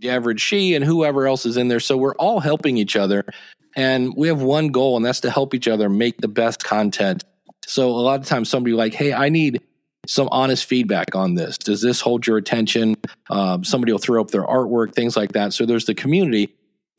the 0.00 0.10
average 0.10 0.40
she 0.40 0.74
and 0.74 0.84
whoever 0.84 1.26
else 1.26 1.46
is 1.46 1.56
in 1.56 1.68
there. 1.68 1.80
So 1.80 1.96
we're 1.96 2.16
all 2.16 2.40
helping 2.40 2.76
each 2.76 2.96
other. 2.96 3.24
And 3.76 4.14
we 4.16 4.28
have 4.28 4.42
one 4.42 4.68
goal, 4.68 4.96
and 4.96 5.04
that's 5.04 5.20
to 5.20 5.30
help 5.30 5.54
each 5.54 5.66
other 5.66 5.88
make 5.88 6.18
the 6.18 6.28
best 6.28 6.62
content. 6.62 7.24
So 7.66 7.88
a 7.88 8.02
lot 8.02 8.20
of 8.20 8.26
times 8.26 8.50
somebody 8.50 8.74
like, 8.74 8.92
hey, 8.92 9.14
I 9.14 9.30
need 9.30 9.62
some 10.06 10.28
honest 10.30 10.64
feedback 10.64 11.14
on 11.14 11.34
this. 11.34 11.58
Does 11.58 11.80
this 11.80 12.00
hold 12.00 12.26
your 12.26 12.36
attention? 12.36 12.96
Um, 13.30 13.64
somebody 13.64 13.92
will 13.92 13.98
throw 13.98 14.20
up 14.20 14.30
their 14.30 14.44
artwork, 14.44 14.94
things 14.94 15.16
like 15.16 15.32
that. 15.32 15.52
So 15.52 15.64
there's 15.64 15.86
the 15.86 15.94
community. 15.94 16.54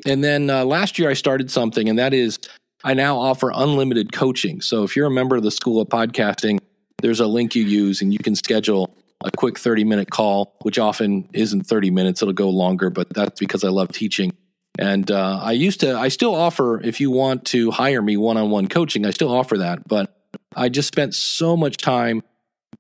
And 0.06 0.24
then 0.24 0.50
uh, 0.50 0.66
last 0.66 0.98
year 0.98 1.10
I 1.10 1.14
started 1.14 1.52
something, 1.52 1.90
and 1.90 2.00
that 2.00 2.14
is 2.14 2.40
I 2.84 2.94
now 2.94 3.18
offer 3.18 3.52
unlimited 3.54 4.12
coaching. 4.12 4.62
So 4.62 4.84
if 4.84 4.96
you're 4.96 5.08
a 5.08 5.12
member 5.12 5.36
of 5.36 5.44
the 5.44 5.52
School 5.52 5.82
of 5.82 5.88
Podcasting, 5.90 6.60
there's 7.02 7.20
a 7.20 7.28
link 7.28 7.56
you 7.56 7.64
use, 7.64 8.02
and 8.02 8.12
you 8.12 8.20
can 8.20 8.36
schedule 8.36 8.98
a 9.24 9.32
quick 9.32 9.58
30 9.58 9.84
minute 9.84 10.10
call, 10.10 10.56
which 10.62 10.80
often 10.80 11.30
isn't 11.34 11.64
30 11.64 11.92
minutes. 11.92 12.22
It'll 12.22 12.34
go 12.34 12.50
longer, 12.50 12.90
but 12.90 13.14
that's 13.14 13.40
because 13.40 13.64
I 13.64 13.70
love 13.70 13.92
teaching. 13.92 14.34
And 14.80 15.10
uh, 15.12 15.40
I 15.42 15.52
used 15.52 15.82
to, 15.82 15.96
I 15.96 16.08
still 16.08 16.34
offer, 16.34 16.82
if 16.82 17.00
you 17.00 17.12
want 17.12 17.46
to 17.48 17.72
hire 17.72 18.02
me 18.02 18.18
one 18.18 18.38
on 18.38 18.50
one 18.50 18.68
coaching, 18.68 19.06
I 19.06 19.12
still 19.12 19.32
offer 19.32 19.60
that. 19.60 19.88
But 19.88 20.14
I 20.56 20.70
just 20.70 20.88
spent 20.88 21.14
so 21.14 21.56
much 21.56 21.78
time 21.78 22.24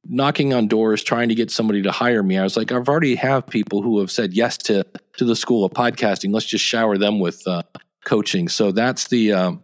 knocking 0.06 0.54
on 0.54 0.68
doors 0.68 1.04
trying 1.04 1.30
to 1.30 1.36
get 1.36 1.52
somebody 1.52 1.82
to 1.82 1.92
hire 1.92 2.24
me. 2.24 2.38
I 2.38 2.44
was 2.44 2.58
like, 2.58 2.72
I've 2.72 2.90
already 2.90 3.16
have 3.16 3.48
people 3.48 3.82
who 3.82 4.00
have 4.00 4.12
said 4.12 4.34
yes 4.34 4.58
to 4.60 4.86
to 5.18 5.26
the 5.26 5.36
school 5.36 5.66
of 5.66 5.72
podcasting. 5.72 6.34
Let's 6.34 6.46
just 6.46 6.66
shower 6.66 6.98
them 6.98 7.20
with 7.20 7.48
uh, 7.48 7.64
coaching. 8.06 8.48
So 8.50 8.72
that's 8.72 9.08
the 9.08 9.34
um, 9.34 9.64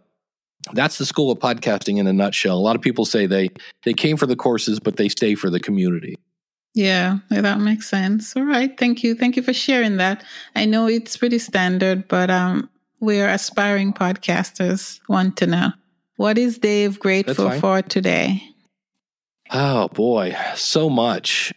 that's 0.72 0.98
the 0.98 1.06
school 1.06 1.30
of 1.30 1.38
podcasting 1.38 1.98
in 1.98 2.06
a 2.06 2.12
nutshell. 2.12 2.56
A 2.56 2.60
lot 2.60 2.76
of 2.76 2.82
people 2.82 3.04
say 3.04 3.26
they 3.26 3.50
they 3.84 3.92
came 3.92 4.16
for 4.16 4.26
the 4.26 4.36
courses, 4.36 4.80
but 4.80 4.96
they 4.96 5.08
stay 5.08 5.34
for 5.34 5.50
the 5.50 5.60
community. 5.60 6.16
Yeah, 6.72 7.18
that 7.30 7.58
makes 7.58 7.88
sense. 7.88 8.36
All 8.36 8.44
right, 8.44 8.78
thank 8.78 9.02
you, 9.02 9.14
thank 9.16 9.36
you 9.36 9.42
for 9.42 9.52
sharing 9.52 9.96
that. 9.96 10.22
I 10.54 10.66
know 10.66 10.86
it's 10.86 11.16
pretty 11.16 11.40
standard, 11.40 12.06
but 12.06 12.30
um, 12.30 12.70
we're 13.00 13.28
aspiring 13.28 13.92
podcasters 13.92 15.00
want 15.08 15.36
to 15.38 15.46
know 15.46 15.72
what 16.16 16.38
is 16.38 16.58
Dave 16.58 17.00
grateful 17.00 17.50
for 17.58 17.82
today. 17.82 18.49
Oh 19.52 19.88
boy, 19.88 20.36
so 20.54 20.88
much. 20.88 21.52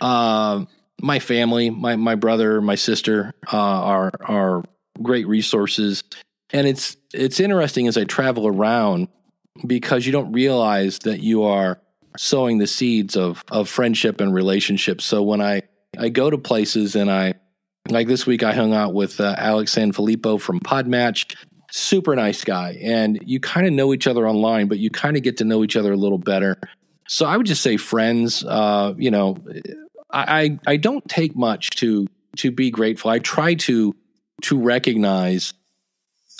Uh, 0.00 0.64
my 1.00 1.18
family, 1.18 1.70
my 1.70 1.96
my 1.96 2.14
brother, 2.14 2.60
my 2.60 2.74
sister 2.74 3.32
uh, 3.52 3.56
are 3.56 4.12
are 4.20 4.62
great 5.02 5.26
resources, 5.26 6.04
and 6.52 6.66
it's 6.66 6.96
it's 7.14 7.40
interesting 7.40 7.86
as 7.86 7.96
I 7.96 8.04
travel 8.04 8.46
around 8.46 9.08
because 9.66 10.04
you 10.04 10.12
don't 10.12 10.32
realize 10.32 10.98
that 11.00 11.20
you 11.20 11.44
are 11.44 11.80
sowing 12.16 12.58
the 12.58 12.66
seeds 12.66 13.16
of 13.16 13.42
of 13.50 13.68
friendship 13.68 14.20
and 14.20 14.34
relationships. 14.34 15.04
So 15.04 15.22
when 15.22 15.40
I 15.40 15.62
I 15.98 16.10
go 16.10 16.28
to 16.28 16.36
places 16.36 16.94
and 16.94 17.10
I 17.10 17.34
like 17.88 18.06
this 18.06 18.26
week, 18.26 18.42
I 18.42 18.52
hung 18.52 18.74
out 18.74 18.92
with 18.92 19.18
uh, 19.18 19.34
Alex 19.38 19.74
Sanfilippo 19.74 20.38
from 20.40 20.60
Podmatch. 20.60 21.34
Super 21.72 22.16
nice 22.16 22.44
guy, 22.44 22.76
and 22.82 23.18
you 23.24 23.40
kind 23.40 23.66
of 23.66 23.72
know 23.72 23.94
each 23.94 24.06
other 24.06 24.28
online, 24.28 24.66
but 24.66 24.78
you 24.78 24.90
kind 24.90 25.16
of 25.16 25.22
get 25.22 25.38
to 25.38 25.44
know 25.44 25.64
each 25.64 25.76
other 25.76 25.92
a 25.92 25.96
little 25.96 26.18
better. 26.18 26.58
So 27.10 27.26
I 27.26 27.36
would 27.36 27.46
just 27.46 27.62
say 27.62 27.76
friends. 27.76 28.44
Uh, 28.44 28.94
you 28.96 29.10
know, 29.10 29.36
I 30.12 30.60
I 30.64 30.76
don't 30.76 31.06
take 31.08 31.34
much 31.34 31.70
to 31.70 32.06
to 32.36 32.52
be 32.52 32.70
grateful. 32.70 33.10
I 33.10 33.18
try 33.18 33.54
to 33.54 33.96
to 34.42 34.58
recognize 34.58 35.52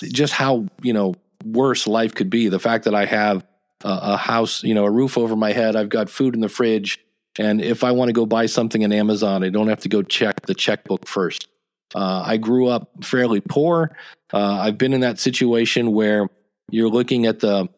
just 0.00 0.32
how 0.32 0.68
you 0.80 0.92
know 0.92 1.16
worse 1.44 1.88
life 1.88 2.14
could 2.14 2.30
be. 2.30 2.48
The 2.48 2.60
fact 2.60 2.84
that 2.84 2.94
I 2.94 3.04
have 3.06 3.44
a, 3.82 3.98
a 4.14 4.16
house, 4.16 4.62
you 4.62 4.74
know, 4.74 4.84
a 4.84 4.90
roof 4.90 5.18
over 5.18 5.34
my 5.34 5.50
head, 5.50 5.74
I've 5.74 5.88
got 5.88 6.08
food 6.08 6.34
in 6.36 6.40
the 6.40 6.48
fridge, 6.48 7.00
and 7.36 7.60
if 7.60 7.82
I 7.82 7.90
want 7.90 8.10
to 8.10 8.12
go 8.12 8.24
buy 8.24 8.46
something 8.46 8.84
on 8.84 8.92
Amazon, 8.92 9.42
I 9.42 9.48
don't 9.48 9.68
have 9.68 9.80
to 9.80 9.88
go 9.88 10.02
check 10.02 10.46
the 10.46 10.54
checkbook 10.54 11.08
first. 11.08 11.48
Uh, 11.96 12.22
I 12.24 12.36
grew 12.36 12.68
up 12.68 13.02
fairly 13.02 13.40
poor. 13.40 13.96
Uh, 14.32 14.60
I've 14.60 14.78
been 14.78 14.92
in 14.92 15.00
that 15.00 15.18
situation 15.18 15.90
where 15.90 16.28
you're 16.70 16.88
looking 16.88 17.26
at 17.26 17.40
the 17.40 17.68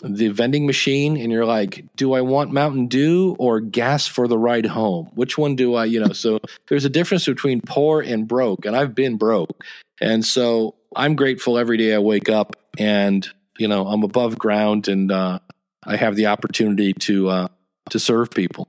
the 0.00 0.28
vending 0.28 0.66
machine 0.66 1.16
and 1.16 1.32
you're 1.32 1.46
like, 1.46 1.84
do 1.96 2.12
I 2.12 2.20
want 2.20 2.52
Mountain 2.52 2.88
Dew 2.88 3.34
or 3.38 3.60
gas 3.60 4.06
for 4.06 4.28
the 4.28 4.38
ride 4.38 4.66
home? 4.66 5.10
Which 5.14 5.38
one 5.38 5.56
do 5.56 5.74
I, 5.74 5.86
you 5.86 6.00
know? 6.00 6.12
So 6.12 6.38
there's 6.68 6.84
a 6.84 6.90
difference 6.90 7.26
between 7.26 7.60
poor 7.60 8.02
and 8.02 8.28
broke, 8.28 8.66
and 8.66 8.76
I've 8.76 8.94
been 8.94 9.16
broke. 9.16 9.64
And 10.00 10.24
so 10.24 10.74
I'm 10.94 11.16
grateful 11.16 11.56
every 11.56 11.78
day 11.78 11.94
I 11.94 11.98
wake 11.98 12.28
up 12.28 12.56
and, 12.78 13.26
you 13.58 13.68
know, 13.68 13.86
I'm 13.86 14.02
above 14.02 14.38
ground 14.38 14.88
and 14.88 15.10
uh, 15.10 15.38
I 15.84 15.96
have 15.96 16.16
the 16.16 16.26
opportunity 16.26 16.92
to 16.92 17.28
uh, 17.28 17.48
to 17.90 17.98
serve 17.98 18.30
people. 18.30 18.68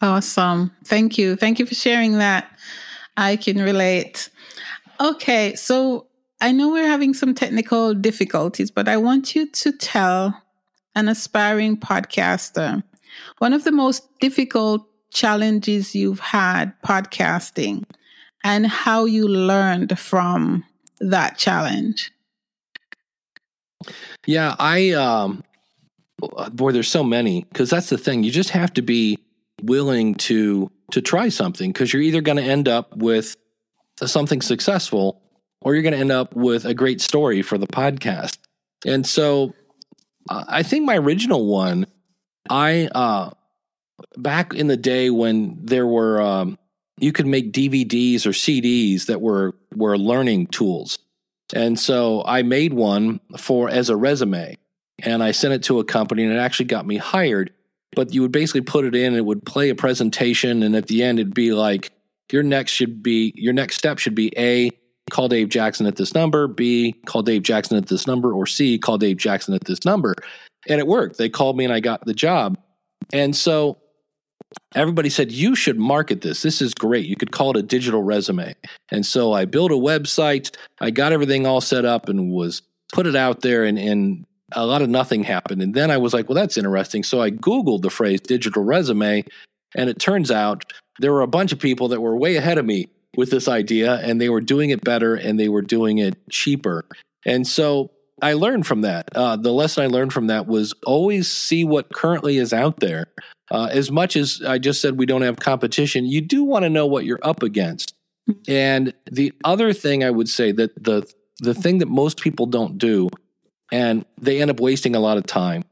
Awesome. 0.00 0.72
Thank 0.84 1.18
you. 1.18 1.36
Thank 1.36 1.58
you 1.58 1.66
for 1.66 1.74
sharing 1.74 2.18
that. 2.18 2.50
I 3.16 3.36
can 3.36 3.60
relate. 3.60 4.30
Okay, 5.00 5.54
so 5.54 6.06
I 6.40 6.52
know 6.52 6.70
we're 6.70 6.86
having 6.86 7.14
some 7.14 7.34
technical 7.34 7.94
difficulties, 7.94 8.70
but 8.70 8.88
I 8.88 8.98
want 8.98 9.34
you 9.34 9.50
to 9.50 9.72
tell 9.72 10.42
an 10.96 11.08
aspiring 11.08 11.76
podcaster 11.76 12.82
one 13.38 13.52
of 13.52 13.64
the 13.64 13.72
most 13.72 14.06
difficult 14.20 14.86
challenges 15.12 15.94
you've 15.94 16.20
had 16.20 16.72
podcasting 16.82 17.84
and 18.44 18.66
how 18.66 19.04
you 19.04 19.26
learned 19.26 19.98
from 19.98 20.64
that 21.00 21.38
challenge. 21.38 22.12
Yeah, 24.26 24.54
I 24.58 24.90
um 24.92 25.44
boy 26.52 26.72
there's 26.72 26.88
so 26.88 27.04
many 27.04 27.42
cuz 27.54 27.70
that's 27.70 27.90
the 27.90 27.98
thing. 27.98 28.24
You 28.24 28.30
just 28.30 28.50
have 28.50 28.72
to 28.74 28.82
be 28.82 29.18
willing 29.62 30.14
to 30.14 30.70
to 30.92 31.00
try 31.00 31.28
something 31.28 31.72
cuz 31.72 31.92
you're 31.92 32.02
either 32.02 32.20
going 32.20 32.38
to 32.38 32.42
end 32.42 32.68
up 32.68 32.96
with 32.96 33.36
something 34.04 34.42
successful 34.42 35.22
or 35.62 35.74
you're 35.74 35.82
going 35.82 35.94
to 35.94 35.98
end 35.98 36.12
up 36.12 36.36
with 36.36 36.64
a 36.64 36.74
great 36.74 37.00
story 37.00 37.42
for 37.42 37.58
the 37.58 37.66
podcast. 37.66 38.38
And 38.84 39.06
so 39.06 39.54
uh, 40.28 40.44
I 40.48 40.62
think 40.62 40.84
my 40.84 40.96
original 40.96 41.46
one, 41.46 41.86
I, 42.48 42.88
uh, 42.94 43.30
back 44.16 44.54
in 44.54 44.66
the 44.66 44.76
day 44.76 45.10
when 45.10 45.58
there 45.62 45.86
were, 45.86 46.20
um, 46.20 46.58
you 46.98 47.12
could 47.12 47.26
make 47.26 47.52
DVDs 47.52 48.26
or 48.26 48.30
CDs 48.30 49.06
that 49.06 49.20
were, 49.20 49.54
were 49.74 49.98
learning 49.98 50.48
tools. 50.48 50.98
And 51.54 51.78
so 51.78 52.22
I 52.24 52.42
made 52.42 52.72
one 52.72 53.20
for 53.36 53.68
as 53.68 53.88
a 53.88 53.96
resume 53.96 54.56
and 55.00 55.22
I 55.22 55.30
sent 55.30 55.54
it 55.54 55.62
to 55.64 55.78
a 55.78 55.84
company 55.84 56.24
and 56.24 56.32
it 56.32 56.38
actually 56.38 56.66
got 56.66 56.86
me 56.86 56.96
hired. 56.96 57.52
But 57.94 58.12
you 58.12 58.22
would 58.22 58.32
basically 58.32 58.62
put 58.62 58.84
it 58.84 58.94
in, 58.94 59.14
it 59.14 59.24
would 59.24 59.46
play 59.46 59.70
a 59.70 59.74
presentation, 59.74 60.62
and 60.62 60.76
at 60.76 60.86
the 60.86 61.02
end, 61.02 61.18
it'd 61.18 61.34
be 61.34 61.52
like, 61.52 61.92
your 62.30 62.42
next 62.42 62.72
should 62.72 63.02
be, 63.02 63.32
your 63.36 63.54
next 63.54 63.76
step 63.76 63.98
should 63.98 64.14
be 64.14 64.32
A, 64.36 64.70
call 65.10 65.28
Dave 65.28 65.48
Jackson 65.48 65.86
at 65.86 65.96
this 65.96 66.14
number, 66.14 66.48
B, 66.48 66.94
call 67.06 67.22
Dave 67.22 67.42
Jackson 67.42 67.76
at 67.76 67.86
this 67.86 68.06
number, 68.06 68.32
or 68.32 68.46
C, 68.46 68.78
call 68.78 68.98
Dave 68.98 69.16
Jackson 69.16 69.54
at 69.54 69.64
this 69.64 69.84
number. 69.84 70.14
And 70.68 70.80
it 70.80 70.86
worked. 70.86 71.18
They 71.18 71.28
called 71.28 71.56
me 71.56 71.64
and 71.64 71.72
I 71.72 71.80
got 71.80 72.04
the 72.04 72.14
job. 72.14 72.58
And 73.12 73.36
so 73.36 73.78
everybody 74.74 75.08
said, 75.08 75.30
You 75.30 75.54
should 75.54 75.78
market 75.78 76.22
this. 76.22 76.42
This 76.42 76.60
is 76.60 76.74
great. 76.74 77.06
You 77.06 77.16
could 77.16 77.30
call 77.30 77.50
it 77.50 77.56
a 77.56 77.62
digital 77.62 78.02
resume. 78.02 78.54
And 78.90 79.06
so 79.06 79.32
I 79.32 79.44
built 79.44 79.70
a 79.70 79.76
website. 79.76 80.56
I 80.80 80.90
got 80.90 81.12
everything 81.12 81.46
all 81.46 81.60
set 81.60 81.84
up 81.84 82.08
and 82.08 82.32
was 82.32 82.62
put 82.92 83.06
it 83.06 83.16
out 83.16 83.42
there 83.42 83.64
and, 83.64 83.78
and 83.78 84.26
a 84.52 84.66
lot 84.66 84.82
of 84.82 84.88
nothing 84.88 85.24
happened. 85.24 85.62
And 85.62 85.74
then 85.74 85.90
I 85.90 85.96
was 85.96 86.14
like, 86.14 86.28
well, 86.28 86.36
that's 86.36 86.56
interesting. 86.56 87.02
So 87.02 87.20
I 87.20 87.30
Googled 87.30 87.82
the 87.82 87.90
phrase 87.90 88.20
digital 88.20 88.62
resume, 88.62 89.24
and 89.74 89.90
it 89.90 89.98
turns 89.98 90.30
out 90.30 90.72
there 91.00 91.12
were 91.12 91.22
a 91.22 91.28
bunch 91.28 91.52
of 91.52 91.58
people 91.58 91.88
that 91.88 92.00
were 92.00 92.16
way 92.16 92.36
ahead 92.36 92.58
of 92.58 92.64
me 92.64 92.88
with 93.16 93.30
this 93.30 93.48
idea 93.48 93.94
and 93.96 94.20
they 94.20 94.28
were 94.28 94.40
doing 94.40 94.70
it 94.70 94.84
better 94.84 95.14
and 95.14 95.38
they 95.38 95.48
were 95.48 95.62
doing 95.62 95.98
it 95.98 96.16
cheaper. 96.30 96.84
And 97.24 97.46
so 97.46 97.90
I 98.22 98.32
learned 98.34 98.66
from 98.66 98.82
that. 98.82 99.08
Uh, 99.14 99.36
the 99.36 99.52
lesson 99.52 99.84
I 99.84 99.86
learned 99.88 100.12
from 100.12 100.28
that 100.28 100.46
was 100.46 100.74
always 100.84 101.30
see 101.30 101.64
what 101.64 101.92
currently 101.92 102.38
is 102.38 102.52
out 102.52 102.80
there. 102.80 103.06
Uh, 103.50 103.68
as 103.70 103.90
much 103.90 104.16
as 104.16 104.42
I 104.46 104.58
just 104.58 104.80
said 104.80 104.98
we 104.98 105.06
don't 105.06 105.22
have 105.22 105.38
competition, 105.38 106.06
you 106.06 106.20
do 106.20 106.42
want 106.42 106.64
to 106.64 106.70
know 106.70 106.86
what 106.86 107.04
you're 107.04 107.20
up 107.22 107.42
against. 107.42 107.94
And 108.48 108.92
the 109.10 109.32
other 109.44 109.72
thing 109.72 110.02
I 110.02 110.10
would 110.10 110.28
say 110.28 110.52
that 110.52 110.82
the 110.82 111.06
the 111.40 111.54
thing 111.54 111.78
that 111.78 111.86
most 111.86 112.20
people 112.20 112.46
don't 112.46 112.78
do, 112.78 113.10
and 113.70 114.04
they 114.18 114.40
end 114.40 114.50
up 114.50 114.58
wasting 114.58 114.96
a 114.96 115.00
lot 115.00 115.18
of 115.18 115.26
time, 115.26 115.64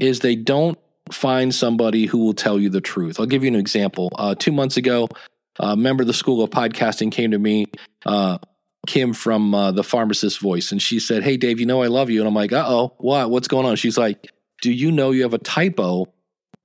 is 0.00 0.20
they 0.20 0.34
don't 0.34 0.78
find 1.12 1.54
somebody 1.54 2.06
who 2.06 2.18
will 2.18 2.34
tell 2.34 2.58
you 2.58 2.68
the 2.68 2.80
truth. 2.80 3.20
I'll 3.20 3.26
give 3.26 3.44
you 3.44 3.48
an 3.48 3.54
example. 3.54 4.10
Uh, 4.16 4.34
two 4.34 4.52
months 4.52 4.76
ago, 4.76 5.08
a 5.60 5.76
member 5.76 6.02
of 6.02 6.06
the 6.06 6.12
School 6.14 6.42
of 6.42 6.50
Podcasting 6.50 7.10
came 7.12 7.30
to 7.32 7.38
me. 7.38 7.66
Uh, 8.04 8.38
Kim 8.86 9.12
from 9.14 9.52
uh, 9.52 9.72
the 9.72 9.82
pharmacist 9.82 10.38
voice, 10.40 10.70
and 10.70 10.80
she 10.80 11.00
said, 11.00 11.24
"Hey, 11.24 11.36
Dave, 11.36 11.58
you 11.58 11.66
know 11.66 11.82
I 11.82 11.88
love 11.88 12.08
you," 12.08 12.20
and 12.20 12.28
I'm 12.28 12.34
like, 12.34 12.52
"Uh 12.52 12.64
oh, 12.66 12.94
what? 12.98 13.30
What's 13.30 13.48
going 13.48 13.66
on?" 13.66 13.74
She's 13.76 13.98
like, 13.98 14.30
"Do 14.62 14.70
you 14.72 14.92
know 14.92 15.10
you 15.10 15.22
have 15.22 15.34
a 15.34 15.38
typo 15.38 16.06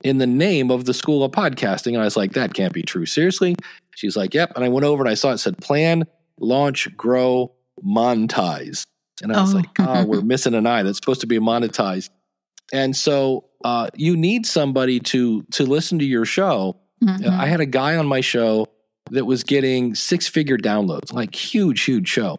in 0.04 0.18
the 0.18 0.26
name 0.26 0.70
of 0.70 0.84
the 0.84 0.94
School 0.94 1.24
of 1.24 1.32
Podcasting?" 1.32 1.88
And 1.94 1.98
I 2.00 2.04
was 2.04 2.16
like, 2.16 2.34
"That 2.34 2.54
can't 2.54 2.72
be 2.72 2.82
true. 2.82 3.06
Seriously?" 3.06 3.56
She's 3.96 4.16
like, 4.16 4.34
"Yep." 4.34 4.52
And 4.54 4.64
I 4.64 4.68
went 4.68 4.84
over 4.86 5.02
and 5.02 5.10
I 5.10 5.14
saw 5.14 5.32
it 5.32 5.38
said, 5.38 5.58
"Plan, 5.58 6.04
launch, 6.38 6.88
grow, 6.96 7.52
monetize," 7.84 8.84
and 9.22 9.32
I 9.32 9.40
was 9.40 9.52
Oh. 9.54 9.56
like, 9.58 9.68
"Oh, 9.80 10.04
we're 10.04 10.20
missing 10.22 10.54
an 10.54 10.66
I. 10.66 10.82
That's 10.82 10.98
supposed 10.98 11.20
to 11.22 11.26
be 11.26 11.38
monetized." 11.38 12.10
And 12.72 12.94
so 12.96 13.46
uh, 13.64 13.88
you 13.96 14.16
need 14.16 14.46
somebody 14.46 15.00
to 15.00 15.42
to 15.52 15.64
listen 15.66 15.98
to 15.98 16.04
your 16.04 16.24
show. 16.24 16.76
Mhm. 17.02 17.26
I 17.26 17.46
had 17.46 17.60
a 17.60 17.66
guy 17.66 17.96
on 17.96 18.06
my 18.06 18.20
show 18.20 18.66
that 19.12 19.24
was 19.24 19.44
getting 19.44 19.94
six 19.94 20.26
figure 20.26 20.58
downloads, 20.58 21.12
like 21.12 21.34
huge, 21.34 21.82
huge 21.84 22.08
show. 22.08 22.38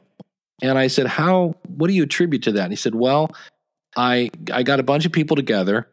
And 0.61 0.77
I 0.77 0.87
said, 0.87 1.07
"How? 1.07 1.55
What 1.67 1.87
do 1.87 1.93
you 1.93 2.03
attribute 2.03 2.43
to 2.43 2.51
that?" 2.53 2.63
And 2.65 2.71
he 2.71 2.77
said, 2.77 2.95
"Well, 2.95 3.31
I 3.95 4.31
I 4.51 4.63
got 4.63 4.79
a 4.79 4.83
bunch 4.83 5.05
of 5.05 5.11
people 5.11 5.35
together, 5.35 5.87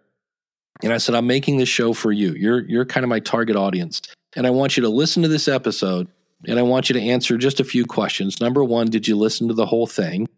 and 0.83 0.93
I 0.93 0.99
said, 0.99 1.15
I'm 1.15 1.27
making 1.27 1.59
this 1.59 1.69
show 1.69 1.93
for 1.93 2.13
you. 2.13 2.33
You're 2.33 2.67
you're 2.69 2.85
kind 2.85 3.05
of 3.05 3.11
my 3.11 3.21
target 3.21 3.57
audience, 3.57 4.01
and 4.37 4.47
I 4.47 4.51
want 4.51 4.77
you 4.77 4.83
to 4.83 4.89
listen 4.89 5.23
to 5.23 5.29
this 5.29 5.49
episode, 5.49 6.09
and 6.47 6.59
I 6.59 6.63
want 6.63 6.89
you 6.89 6.95
to 6.95 7.01
answer 7.01 7.37
just 7.37 7.61
a 7.61 7.65
few 7.65 7.85
questions. 7.85 8.41
Number 8.41 8.65
one, 8.65 8.89
did 8.89 9.07
you 9.07 9.17
listen 9.17 9.49
to 9.49 9.55
the 9.55 9.67
whole 9.67 9.87
thing? 9.87 10.29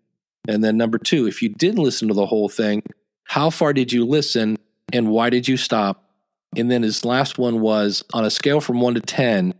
And 0.48 0.64
then 0.64 0.76
number 0.76 0.98
two, 0.98 1.26
if 1.26 1.40
you 1.42 1.48
didn't 1.50 1.82
listen 1.82 2.08
to 2.08 2.14
the 2.14 2.26
whole 2.26 2.48
thing, 2.48 2.82
how 3.24 3.50
far 3.50 3.72
did 3.72 3.92
you 3.92 4.04
listen, 4.04 4.58
and 4.92 5.08
why 5.08 5.30
did 5.30 5.46
you 5.46 5.56
stop? 5.56 6.10
And 6.56 6.70
then 6.70 6.82
his 6.82 7.04
last 7.04 7.38
one 7.38 7.60
was 7.60 8.04
on 8.12 8.24
a 8.24 8.30
scale 8.30 8.60
from 8.60 8.80
one 8.80 8.94
to 8.94 9.00
ten, 9.00 9.54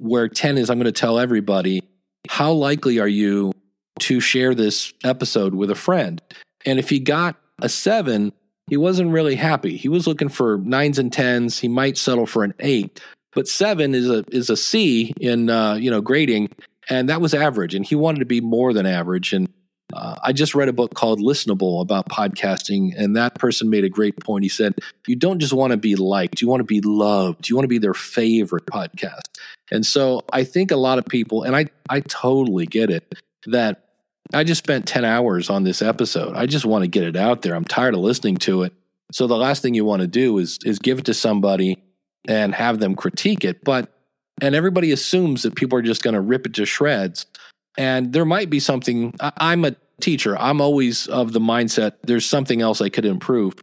where 0.00 0.28
ten 0.28 0.58
is 0.58 0.70
I'm 0.70 0.78
going 0.78 0.86
to 0.86 0.92
tell 0.92 1.18
everybody. 1.18 1.82
How 2.28 2.52
likely 2.52 2.98
are 3.00 3.08
you 3.08 3.52
to 4.00 4.20
share 4.20 4.54
this 4.54 4.92
episode 5.04 5.54
with 5.54 5.70
a 5.70 5.74
friend? 5.74 6.22
And 6.64 6.78
if 6.78 6.88
he 6.88 6.98
got 6.98 7.36
a 7.60 7.68
seven, 7.68 8.32
he 8.68 8.76
wasn't 8.76 9.12
really 9.12 9.34
happy. 9.34 9.76
He 9.76 9.88
was 9.88 10.06
looking 10.06 10.28
for 10.28 10.58
nines 10.58 10.98
and 10.98 11.12
tens. 11.12 11.58
He 11.58 11.68
might 11.68 11.98
settle 11.98 12.26
for 12.26 12.44
an 12.44 12.54
eight, 12.60 13.00
but 13.32 13.46
seven 13.46 13.94
is 13.94 14.08
a 14.08 14.24
is 14.28 14.50
a 14.50 14.56
C 14.56 15.12
in 15.20 15.50
uh, 15.50 15.74
you 15.74 15.90
know 15.90 16.00
grading, 16.00 16.50
and 16.88 17.08
that 17.08 17.20
was 17.20 17.34
average. 17.34 17.74
And 17.74 17.84
he 17.84 17.94
wanted 17.94 18.20
to 18.20 18.24
be 18.24 18.40
more 18.40 18.72
than 18.72 18.86
average. 18.86 19.32
And 19.32 19.48
uh, 19.92 20.16
I 20.22 20.32
just 20.32 20.54
read 20.54 20.68
a 20.68 20.72
book 20.72 20.94
called 20.94 21.20
Listenable 21.20 21.80
about 21.82 22.08
podcasting, 22.08 22.94
and 22.96 23.16
that 23.16 23.34
person 23.36 23.70
made 23.70 23.84
a 23.84 23.88
great 23.88 24.18
point. 24.18 24.44
He 24.44 24.48
said, 24.48 24.74
"You 25.06 25.16
don't 25.16 25.38
just 25.38 25.52
want 25.52 25.72
to 25.72 25.76
be 25.76 25.96
liked; 25.96 26.40
you 26.40 26.48
want 26.48 26.60
to 26.60 26.64
be 26.64 26.80
loved. 26.80 27.48
You 27.48 27.56
want 27.56 27.64
to 27.64 27.68
be 27.68 27.78
their 27.78 27.94
favorite 27.94 28.66
podcast." 28.66 29.28
And 29.70 29.84
so 29.84 30.22
I 30.32 30.44
think 30.44 30.70
a 30.70 30.76
lot 30.76 30.98
of 30.98 31.06
people, 31.06 31.42
and 31.42 31.54
I 31.54 31.66
I 31.88 32.00
totally 32.00 32.66
get 32.66 32.90
it 32.90 33.14
that 33.46 33.84
I 34.32 34.44
just 34.44 34.64
spent 34.64 34.86
10 34.86 35.04
hours 35.04 35.50
on 35.50 35.64
this 35.64 35.82
episode. 35.82 36.34
I 36.34 36.46
just 36.46 36.64
want 36.64 36.82
to 36.82 36.88
get 36.88 37.04
it 37.04 37.16
out 37.16 37.42
there. 37.42 37.54
I'm 37.54 37.64
tired 37.64 37.94
of 37.94 38.00
listening 38.00 38.36
to 38.38 38.62
it. 38.62 38.72
So 39.12 39.26
the 39.26 39.36
last 39.36 39.62
thing 39.62 39.74
you 39.74 39.84
want 39.84 40.00
to 40.00 40.08
do 40.08 40.38
is 40.38 40.58
is 40.64 40.78
give 40.78 41.00
it 41.00 41.04
to 41.06 41.14
somebody 41.14 41.82
and 42.26 42.54
have 42.54 42.80
them 42.80 42.96
critique 42.96 43.44
it. 43.44 43.62
But 43.62 43.90
and 44.40 44.54
everybody 44.54 44.90
assumes 44.92 45.42
that 45.42 45.54
people 45.54 45.78
are 45.78 45.82
just 45.82 46.02
going 46.02 46.14
to 46.14 46.20
rip 46.20 46.46
it 46.46 46.54
to 46.54 46.64
shreds. 46.64 47.26
And 47.76 48.12
there 48.12 48.24
might 48.24 48.50
be 48.50 48.60
something 48.60 49.14
I, 49.20 49.32
I'm 49.36 49.64
a 49.64 49.76
teacher. 50.00 50.36
I'm 50.38 50.60
always 50.60 51.06
of 51.06 51.32
the 51.32 51.40
mindset 51.40 51.92
there's 52.02 52.26
something 52.26 52.60
else 52.60 52.80
I 52.80 52.88
could 52.88 53.04
improve. 53.04 53.54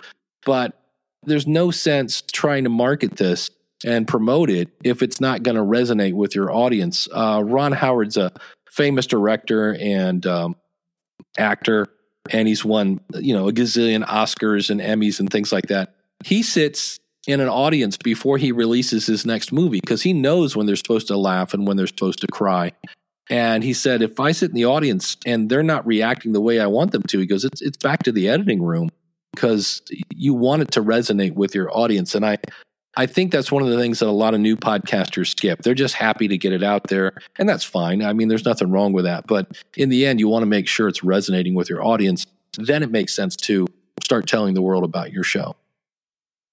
But 0.45 0.77
there's 1.23 1.47
no 1.47 1.71
sense 1.71 2.21
trying 2.21 2.63
to 2.63 2.69
market 2.69 3.17
this 3.17 3.51
and 3.85 4.07
promote 4.07 4.49
it 4.49 4.69
if 4.83 5.01
it's 5.01 5.19
not 5.19 5.43
going 5.43 5.55
to 5.55 5.63
resonate 5.63 6.13
with 6.13 6.35
your 6.35 6.51
audience. 6.51 7.07
Uh, 7.11 7.41
Ron 7.43 7.71
Howard's 7.71 8.17
a 8.17 8.31
famous 8.69 9.05
director 9.05 9.75
and 9.79 10.25
um, 10.25 10.55
actor, 11.37 11.87
and 12.29 12.47
he's 12.47 12.63
won 12.63 13.01
you 13.15 13.33
know 13.33 13.49
a 13.49 13.53
gazillion 13.53 14.05
Oscars 14.05 14.69
and 14.69 14.79
Emmys 14.79 15.19
and 15.19 15.29
things 15.29 15.51
like 15.51 15.67
that. 15.67 15.95
He 16.23 16.43
sits 16.43 16.99
in 17.27 17.39
an 17.39 17.49
audience 17.49 17.97
before 17.97 18.37
he 18.37 18.51
releases 18.51 19.05
his 19.05 19.25
next 19.25 19.51
movie 19.51 19.79
because 19.79 20.01
he 20.01 20.13
knows 20.13 20.55
when 20.55 20.65
they're 20.65 20.75
supposed 20.75 21.07
to 21.07 21.17
laugh 21.17 21.53
and 21.53 21.67
when 21.67 21.77
they're 21.77 21.87
supposed 21.87 22.21
to 22.21 22.27
cry. 22.27 22.71
And 23.29 23.63
he 23.63 23.73
said, 23.73 24.01
if 24.01 24.19
I 24.19 24.31
sit 24.31 24.49
in 24.49 24.55
the 24.55 24.65
audience 24.65 25.15
and 25.25 25.49
they're 25.49 25.63
not 25.63 25.85
reacting 25.85 26.33
the 26.33 26.41
way 26.41 26.59
I 26.59 26.67
want 26.67 26.91
them 26.91 27.03
to, 27.03 27.19
he 27.19 27.25
goes, 27.25 27.45
it's 27.45 27.61
it's 27.61 27.77
back 27.77 28.03
to 28.03 28.11
the 28.11 28.27
editing 28.27 28.61
room 28.61 28.89
because 29.33 29.81
you 30.13 30.33
want 30.33 30.63
it 30.63 30.71
to 30.71 30.83
resonate 30.83 31.35
with 31.35 31.55
your 31.55 31.75
audience. 31.75 32.15
And 32.15 32.25
I 32.25 32.37
I 32.97 33.05
think 33.05 33.31
that's 33.31 33.51
one 33.51 33.63
of 33.63 33.69
the 33.69 33.77
things 33.77 33.99
that 33.99 34.07
a 34.07 34.11
lot 34.11 34.33
of 34.33 34.41
new 34.41 34.57
podcasters 34.57 35.27
skip. 35.27 35.61
They're 35.61 35.73
just 35.73 35.95
happy 35.95 36.27
to 36.27 36.37
get 36.37 36.51
it 36.51 36.63
out 36.63 36.87
there, 36.87 37.13
and 37.37 37.47
that's 37.47 37.63
fine. 37.63 38.03
I 38.03 38.11
mean, 38.11 38.27
there's 38.27 38.45
nothing 38.45 38.69
wrong 38.69 38.91
with 38.91 39.05
that. 39.05 39.27
But 39.27 39.63
in 39.77 39.89
the 39.89 40.05
end, 40.05 40.19
you 40.19 40.27
want 40.27 40.43
to 40.43 40.47
make 40.47 40.67
sure 40.67 40.89
it's 40.89 41.03
resonating 41.03 41.53
with 41.53 41.69
your 41.69 41.83
audience. 41.83 42.25
Then 42.57 42.83
it 42.83 42.91
makes 42.91 43.15
sense 43.15 43.37
to 43.37 43.67
start 44.03 44.27
telling 44.27 44.55
the 44.55 44.61
world 44.61 44.83
about 44.83 45.13
your 45.13 45.23
show. 45.23 45.55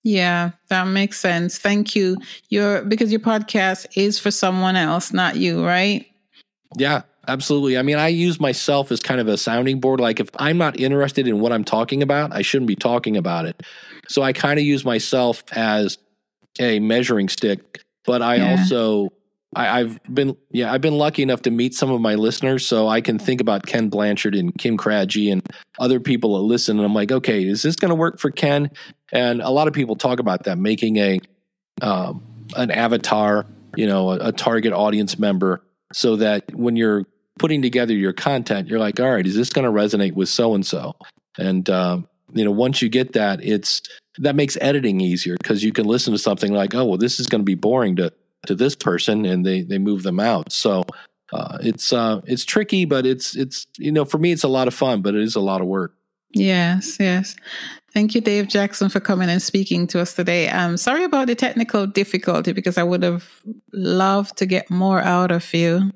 Yeah, 0.04 0.52
that 0.68 0.84
makes 0.84 1.18
sense. 1.18 1.58
Thank 1.58 1.96
you. 1.96 2.16
Your 2.50 2.82
because 2.82 3.10
your 3.10 3.20
podcast 3.20 3.86
is 3.96 4.20
for 4.20 4.30
someone 4.30 4.76
else, 4.76 5.12
not 5.12 5.36
you, 5.36 5.64
right? 5.66 6.06
Yeah, 6.76 7.02
absolutely. 7.26 7.78
I 7.78 7.82
mean, 7.82 7.96
I 7.96 8.08
use 8.08 8.40
myself 8.40 8.92
as 8.92 9.00
kind 9.00 9.20
of 9.20 9.28
a 9.28 9.36
sounding 9.36 9.80
board. 9.80 10.00
Like 10.00 10.20
if 10.20 10.28
I'm 10.36 10.58
not 10.58 10.78
interested 10.78 11.26
in 11.26 11.40
what 11.40 11.52
I'm 11.52 11.64
talking 11.64 12.02
about, 12.02 12.32
I 12.34 12.42
shouldn't 12.42 12.68
be 12.68 12.76
talking 12.76 13.16
about 13.16 13.46
it. 13.46 13.62
So 14.08 14.22
I 14.22 14.32
kind 14.32 14.58
of 14.58 14.64
use 14.64 14.84
myself 14.84 15.44
as 15.52 15.98
a 16.58 16.78
measuring 16.80 17.28
stick. 17.28 17.82
But 18.04 18.22
I 18.22 18.36
Yeah. 18.36 18.50
also 18.50 19.12
I, 19.56 19.80
I've 19.80 19.98
been 20.12 20.36
yeah, 20.50 20.72
I've 20.72 20.82
been 20.82 20.98
lucky 20.98 21.22
enough 21.22 21.42
to 21.42 21.50
meet 21.50 21.74
some 21.74 21.90
of 21.90 22.00
my 22.00 22.14
listeners, 22.16 22.66
so 22.66 22.86
I 22.86 23.00
can 23.00 23.18
think 23.18 23.40
about 23.40 23.64
Ken 23.66 23.88
Blanchard 23.88 24.34
and 24.34 24.56
Kim 24.58 24.76
Craggy 24.76 25.30
and 25.30 25.42
other 25.78 26.00
people 26.00 26.36
that 26.36 26.42
listen, 26.42 26.76
and 26.76 26.84
I'm 26.84 26.94
like, 26.94 27.10
okay, 27.10 27.44
is 27.44 27.62
this 27.62 27.74
going 27.76 27.88
to 27.88 27.94
work 27.94 28.18
for 28.18 28.30
Ken? 28.30 28.70
And 29.10 29.40
a 29.40 29.48
lot 29.48 29.66
of 29.66 29.72
people 29.72 29.96
talk 29.96 30.20
about 30.20 30.44
that, 30.44 30.58
making 30.58 30.98
a 30.98 31.20
um, 31.80 32.22
an 32.56 32.70
avatar, 32.70 33.46
you 33.74 33.86
know, 33.86 34.10
a, 34.10 34.28
a 34.28 34.32
target 34.32 34.74
audience 34.74 35.18
member, 35.18 35.62
so 35.92 36.16
that 36.16 36.54
when 36.54 36.76
you're 36.76 37.04
putting 37.38 37.62
together 37.62 37.94
your 37.94 38.12
content, 38.12 38.68
you're 38.68 38.78
like, 38.78 39.00
all 39.00 39.10
right, 39.10 39.26
is 39.26 39.36
this 39.36 39.50
going 39.50 39.64
to 39.64 39.70
resonate 39.70 40.14
with 40.14 40.28
so 40.28 40.54
and 40.54 40.66
so? 40.66 40.94
And 41.38 41.68
um, 41.70 42.08
you 42.32 42.44
know, 42.44 42.50
once 42.50 42.82
you 42.82 42.88
get 42.88 43.12
that, 43.12 43.42
it's 43.42 43.82
that 44.18 44.34
makes 44.36 44.58
editing 44.60 45.00
easier 45.00 45.36
because 45.40 45.62
you 45.62 45.72
can 45.72 45.86
listen 45.86 46.12
to 46.12 46.18
something 46.18 46.52
like, 46.52 46.74
oh, 46.74 46.84
well, 46.84 46.98
this 46.98 47.20
is 47.20 47.26
going 47.26 47.40
to 47.40 47.44
be 47.46 47.54
boring 47.54 47.96
to 47.96 48.12
to 48.46 48.54
this 48.54 48.74
person, 48.74 49.24
and 49.24 49.44
they 49.44 49.62
they 49.62 49.78
move 49.78 50.02
them 50.02 50.20
out. 50.20 50.52
So 50.52 50.84
uh, 51.32 51.58
it's 51.60 51.92
uh, 51.92 52.20
it's 52.24 52.44
tricky, 52.44 52.84
but 52.84 53.06
it's 53.06 53.36
it's 53.36 53.66
you 53.78 53.92
know, 53.92 54.04
for 54.04 54.18
me, 54.18 54.32
it's 54.32 54.44
a 54.44 54.48
lot 54.48 54.68
of 54.68 54.74
fun, 54.74 55.02
but 55.02 55.14
it 55.14 55.22
is 55.22 55.36
a 55.36 55.40
lot 55.40 55.60
of 55.60 55.66
work. 55.66 55.94
Yes, 56.32 56.98
yes. 57.00 57.36
Thank 57.94 58.14
you, 58.14 58.20
Dave 58.20 58.48
Jackson, 58.48 58.88
for 58.90 59.00
coming 59.00 59.30
and 59.30 59.40
speaking 59.40 59.86
to 59.88 60.00
us 60.00 60.14
today. 60.14 60.48
I'm 60.48 60.76
sorry 60.76 61.04
about 61.04 61.26
the 61.26 61.34
technical 61.34 61.86
difficulty 61.86 62.52
because 62.52 62.76
I 62.76 62.82
would 62.82 63.02
have 63.02 63.28
loved 63.72 64.36
to 64.38 64.46
get 64.46 64.70
more 64.70 65.00
out 65.00 65.30
of 65.30 65.52
you. 65.54 65.90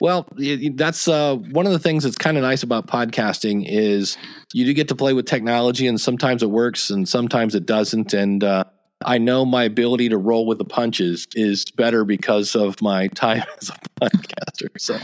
Well, 0.00 0.28
that's 0.74 1.08
uh, 1.08 1.36
one 1.36 1.66
of 1.66 1.72
the 1.72 1.78
things 1.78 2.04
that's 2.04 2.18
kind 2.18 2.36
of 2.36 2.42
nice 2.42 2.62
about 2.62 2.88
podcasting 2.88 3.64
is 3.66 4.18
you 4.52 4.64
do 4.64 4.74
get 4.74 4.88
to 4.88 4.94
play 4.94 5.12
with 5.12 5.26
technology, 5.26 5.86
and 5.86 6.00
sometimes 6.00 6.42
it 6.42 6.50
works, 6.50 6.90
and 6.90 7.08
sometimes 7.08 7.54
it 7.54 7.64
doesn't. 7.64 8.12
And 8.12 8.44
uh, 8.44 8.64
I 9.04 9.18
know 9.18 9.44
my 9.44 9.64
ability 9.64 10.10
to 10.10 10.18
roll 10.18 10.46
with 10.46 10.58
the 10.58 10.64
punches 10.64 11.26
is 11.34 11.64
better 11.64 12.04
because 12.04 12.54
of 12.54 12.82
my 12.82 13.06
time 13.14 13.44
as 13.60 13.70
a 13.70 14.00
podcaster. 14.00 14.68
So 14.78 14.98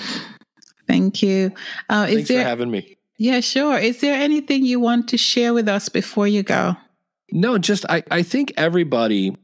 Thank 0.86 1.22
you. 1.22 1.52
Uh, 1.88 2.06
is 2.08 2.14
thanks 2.16 2.30
for 2.30 2.48
having 2.48 2.70
me. 2.70 2.96
Yeah, 3.20 3.40
sure. 3.40 3.76
Is 3.76 4.00
there 4.00 4.14
anything 4.14 4.64
you 4.64 4.80
want 4.80 5.10
to 5.10 5.18
share 5.18 5.52
with 5.52 5.68
us 5.68 5.90
before 5.90 6.26
you 6.26 6.42
go? 6.42 6.74
No, 7.30 7.58
just 7.58 7.84
I, 7.90 8.02
I 8.10 8.22
think 8.22 8.50
everybody, 8.56 9.36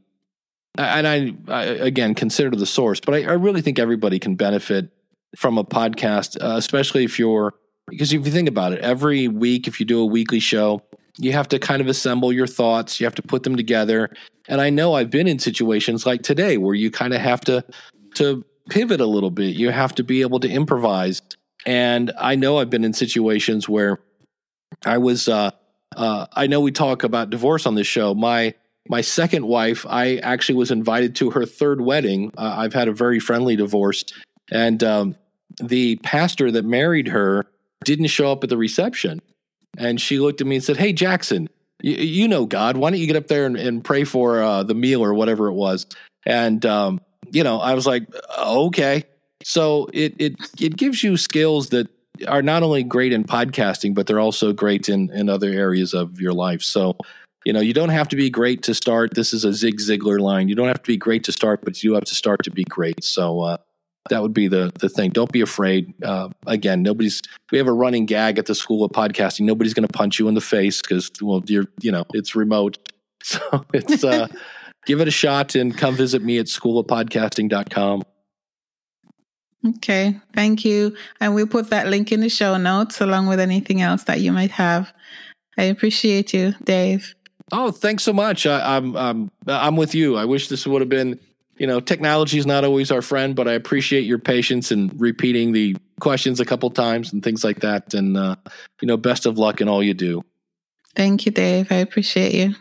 and 0.79 1.07
I, 1.07 1.31
I 1.47 1.63
again 1.63 2.15
consider 2.15 2.55
the 2.55 2.65
source, 2.65 2.99
but 2.99 3.13
I, 3.13 3.25
I 3.25 3.33
really 3.33 3.61
think 3.61 3.77
everybody 3.77 4.17
can 4.17 4.35
benefit 4.35 4.89
from 5.35 5.59
a 5.59 5.63
podcast, 5.63 6.43
uh, 6.43 6.57
especially 6.57 7.03
if 7.03 7.19
you're 7.19 7.53
because 7.87 8.11
if 8.11 8.25
you 8.25 8.31
think 8.31 8.49
about 8.49 8.73
it, 8.73 8.79
every 8.79 9.27
week 9.27 9.67
if 9.67 9.79
you 9.79 9.85
do 9.85 9.99
a 9.99 10.05
weekly 10.07 10.39
show, 10.39 10.81
you 11.19 11.33
have 11.33 11.47
to 11.49 11.59
kind 11.59 11.79
of 11.79 11.87
assemble 11.87 12.33
your 12.33 12.47
thoughts, 12.47 12.99
you 12.99 13.05
have 13.05 13.13
to 13.13 13.21
put 13.21 13.43
them 13.43 13.55
together. 13.55 14.09
And 14.47 14.59
I 14.59 14.71
know 14.71 14.95
I've 14.95 15.11
been 15.11 15.27
in 15.27 15.37
situations 15.37 16.03
like 16.03 16.23
today 16.23 16.57
where 16.57 16.73
you 16.73 16.89
kind 16.89 17.13
of 17.13 17.21
have 17.21 17.41
to 17.41 17.63
to 18.15 18.43
pivot 18.71 19.01
a 19.01 19.05
little 19.05 19.29
bit. 19.29 19.55
You 19.55 19.69
have 19.69 19.93
to 19.93 20.03
be 20.03 20.21
able 20.21 20.39
to 20.39 20.49
improvise. 20.49 21.21
And 21.65 22.11
I 22.17 22.35
know 22.35 22.59
I've 22.59 22.69
been 22.69 22.83
in 22.83 22.93
situations 22.93 23.67
where 23.67 23.99
I 24.85 24.97
was 24.97 25.27
uh 25.27 25.51
uh, 25.95 26.27
I 26.33 26.47
know 26.47 26.59
we 26.59 26.71
talk 26.71 27.03
about 27.03 27.29
divorce 27.29 27.65
on 27.65 27.75
this 27.75 27.87
show. 27.87 28.13
My 28.13 28.53
my 28.89 29.01
second 29.01 29.45
wife, 29.45 29.85
I 29.87 30.17
actually 30.17 30.55
was 30.55 30.71
invited 30.71 31.15
to 31.15 31.31
her 31.31 31.45
third 31.45 31.81
wedding. 31.81 32.31
Uh, 32.37 32.55
I've 32.57 32.73
had 32.73 32.87
a 32.87 32.93
very 32.93 33.19
friendly 33.19 33.55
divorce, 33.55 34.05
and 34.51 34.81
um, 34.83 35.15
the 35.61 35.97
pastor 35.97 36.51
that 36.51 36.63
married 36.63 37.07
her 37.09 37.45
didn't 37.83 38.07
show 38.07 38.31
up 38.31 38.43
at 38.43 38.49
the 38.49 38.57
reception. 38.57 39.21
And 39.77 39.99
she 39.99 40.19
looked 40.19 40.41
at 40.41 40.47
me 40.47 40.55
and 40.55 40.63
said, 40.63 40.77
"Hey, 40.77 40.93
Jackson, 40.93 41.49
you, 41.81 41.95
you 41.95 42.27
know 42.27 42.45
God. 42.45 42.77
Why 42.77 42.89
don't 42.89 42.99
you 42.99 43.07
get 43.07 43.15
up 43.15 43.27
there 43.27 43.45
and, 43.45 43.57
and 43.57 43.83
pray 43.83 44.03
for 44.03 44.41
uh, 44.41 44.63
the 44.63 44.75
meal 44.75 45.03
or 45.03 45.13
whatever 45.13 45.47
it 45.47 45.53
was?" 45.53 45.85
And 46.25 46.65
um, 46.65 47.01
you 47.31 47.43
know, 47.43 47.59
I 47.59 47.73
was 47.73 47.87
like, 47.87 48.07
"Okay." 48.37 49.03
So 49.43 49.87
it 49.93 50.15
it 50.19 50.35
it 50.59 50.77
gives 50.77 51.03
you 51.03 51.17
skills 51.17 51.69
that 51.69 51.87
are 52.27 52.41
not 52.41 52.63
only 52.63 52.83
great 52.83 53.13
in 53.13 53.23
podcasting, 53.23 53.93
but 53.93 54.07
they're 54.07 54.19
also 54.19 54.53
great 54.53 54.89
in, 54.89 55.11
in 55.11 55.29
other 55.29 55.49
areas 55.49 55.93
of 55.93 56.19
your 56.19 56.33
life. 56.33 56.61
So, 56.61 56.97
you 57.45 57.53
know, 57.53 57.59
you 57.59 57.73
don't 57.73 57.89
have 57.89 58.07
to 58.09 58.15
be 58.15 58.29
great 58.29 58.63
to 58.63 58.73
start. 58.73 59.13
This 59.13 59.33
is 59.33 59.45
a 59.45 59.53
Zig 59.53 59.79
Ziglar 59.79 60.19
line. 60.19 60.49
You 60.49 60.55
don't 60.55 60.67
have 60.67 60.81
to 60.81 60.87
be 60.87 60.97
great 60.97 61.23
to 61.25 61.31
start, 61.31 61.63
but 61.63 61.83
you 61.83 61.93
have 61.93 62.05
to 62.05 62.15
start 62.15 62.43
to 62.43 62.51
be 62.51 62.63
great. 62.63 63.03
So, 63.03 63.41
uh, 63.41 63.57
that 64.09 64.21
would 64.21 64.33
be 64.33 64.47
the 64.47 64.71
the 64.79 64.87
thing. 64.87 65.11
Don't 65.11 65.31
be 65.31 65.41
afraid. 65.41 65.93
Uh, 66.01 66.29
again, 66.45 66.81
nobody's. 66.81 67.21
We 67.51 67.57
have 67.57 67.67
a 67.67 67.73
running 67.73 68.05
gag 68.05 68.39
at 68.39 68.45
the 68.45 68.55
School 68.55 68.85
of 68.85 68.91
Podcasting. 68.91 69.41
Nobody's 69.41 69.73
going 69.73 69.87
to 69.87 69.91
punch 69.91 70.17
you 70.17 70.29
in 70.29 70.33
the 70.33 70.41
face 70.41 70.81
because, 70.81 71.11
well, 71.21 71.43
you're 71.45 71.65
you 71.81 71.91
know 71.91 72.05
it's 72.13 72.35
remote. 72.35 72.77
So 73.23 73.65
it's 73.73 74.05
uh, 74.05 74.27
give 74.85 75.01
it 75.01 75.07
a 75.09 75.11
shot 75.11 75.55
and 75.55 75.77
come 75.77 75.95
visit 75.95 76.23
me 76.23 76.37
at 76.37 76.45
schoolofpodcasting.com. 76.45 78.03
Okay, 79.67 80.19
thank 80.33 80.63
you. 80.63 80.95
And 81.19 81.35
we'll 81.35 81.47
put 81.47 81.69
that 81.69 81.87
link 81.87 82.11
in 82.11 82.21
the 82.21 82.29
show 82.29 82.57
notes 82.57 83.01
along 83.01 83.27
with 83.27 83.39
anything 83.39 83.81
else 83.81 84.03
that 84.03 84.21
you 84.21 84.31
might 84.31 84.51
have. 84.51 84.93
I 85.57 85.63
appreciate 85.63 86.33
you, 86.33 86.53
Dave. 86.63 87.15
Oh, 87.51 87.71
thanks 87.71 88.03
so 88.03 88.13
much. 88.13 88.45
I, 88.45 88.77
I'm 88.77 88.95
I'm 88.95 89.31
I'm 89.47 89.75
with 89.75 89.95
you. 89.95 90.17
I 90.17 90.25
wish 90.25 90.49
this 90.49 90.67
would 90.67 90.81
have 90.81 90.89
been 90.89 91.19
you 91.57 91.67
know, 91.67 91.79
technology 91.79 92.37
is 92.37 92.45
not 92.45 92.63
always 92.63 92.91
our 92.91 93.01
friend, 93.01 93.35
but 93.35 93.47
I 93.47 93.53
appreciate 93.53 94.01
your 94.01 94.19
patience 94.19 94.71
and 94.71 94.91
repeating 94.99 95.51
the 95.51 95.75
questions 95.99 96.39
a 96.39 96.45
couple 96.45 96.69
times 96.69 97.11
and 97.11 97.23
things 97.23 97.43
like 97.43 97.61
that. 97.61 97.93
And, 97.93 98.15
uh, 98.15 98.35
you 98.81 98.87
know, 98.87 98.97
best 98.97 99.25
of 99.25 99.37
luck 99.37 99.61
in 99.61 99.67
all 99.67 99.81
you 99.81 99.93
do. 99.93 100.23
Thank 100.95 101.25
you, 101.25 101.31
Dave. 101.31 101.71
I 101.71 101.75
appreciate 101.75 102.33
you. 102.33 102.55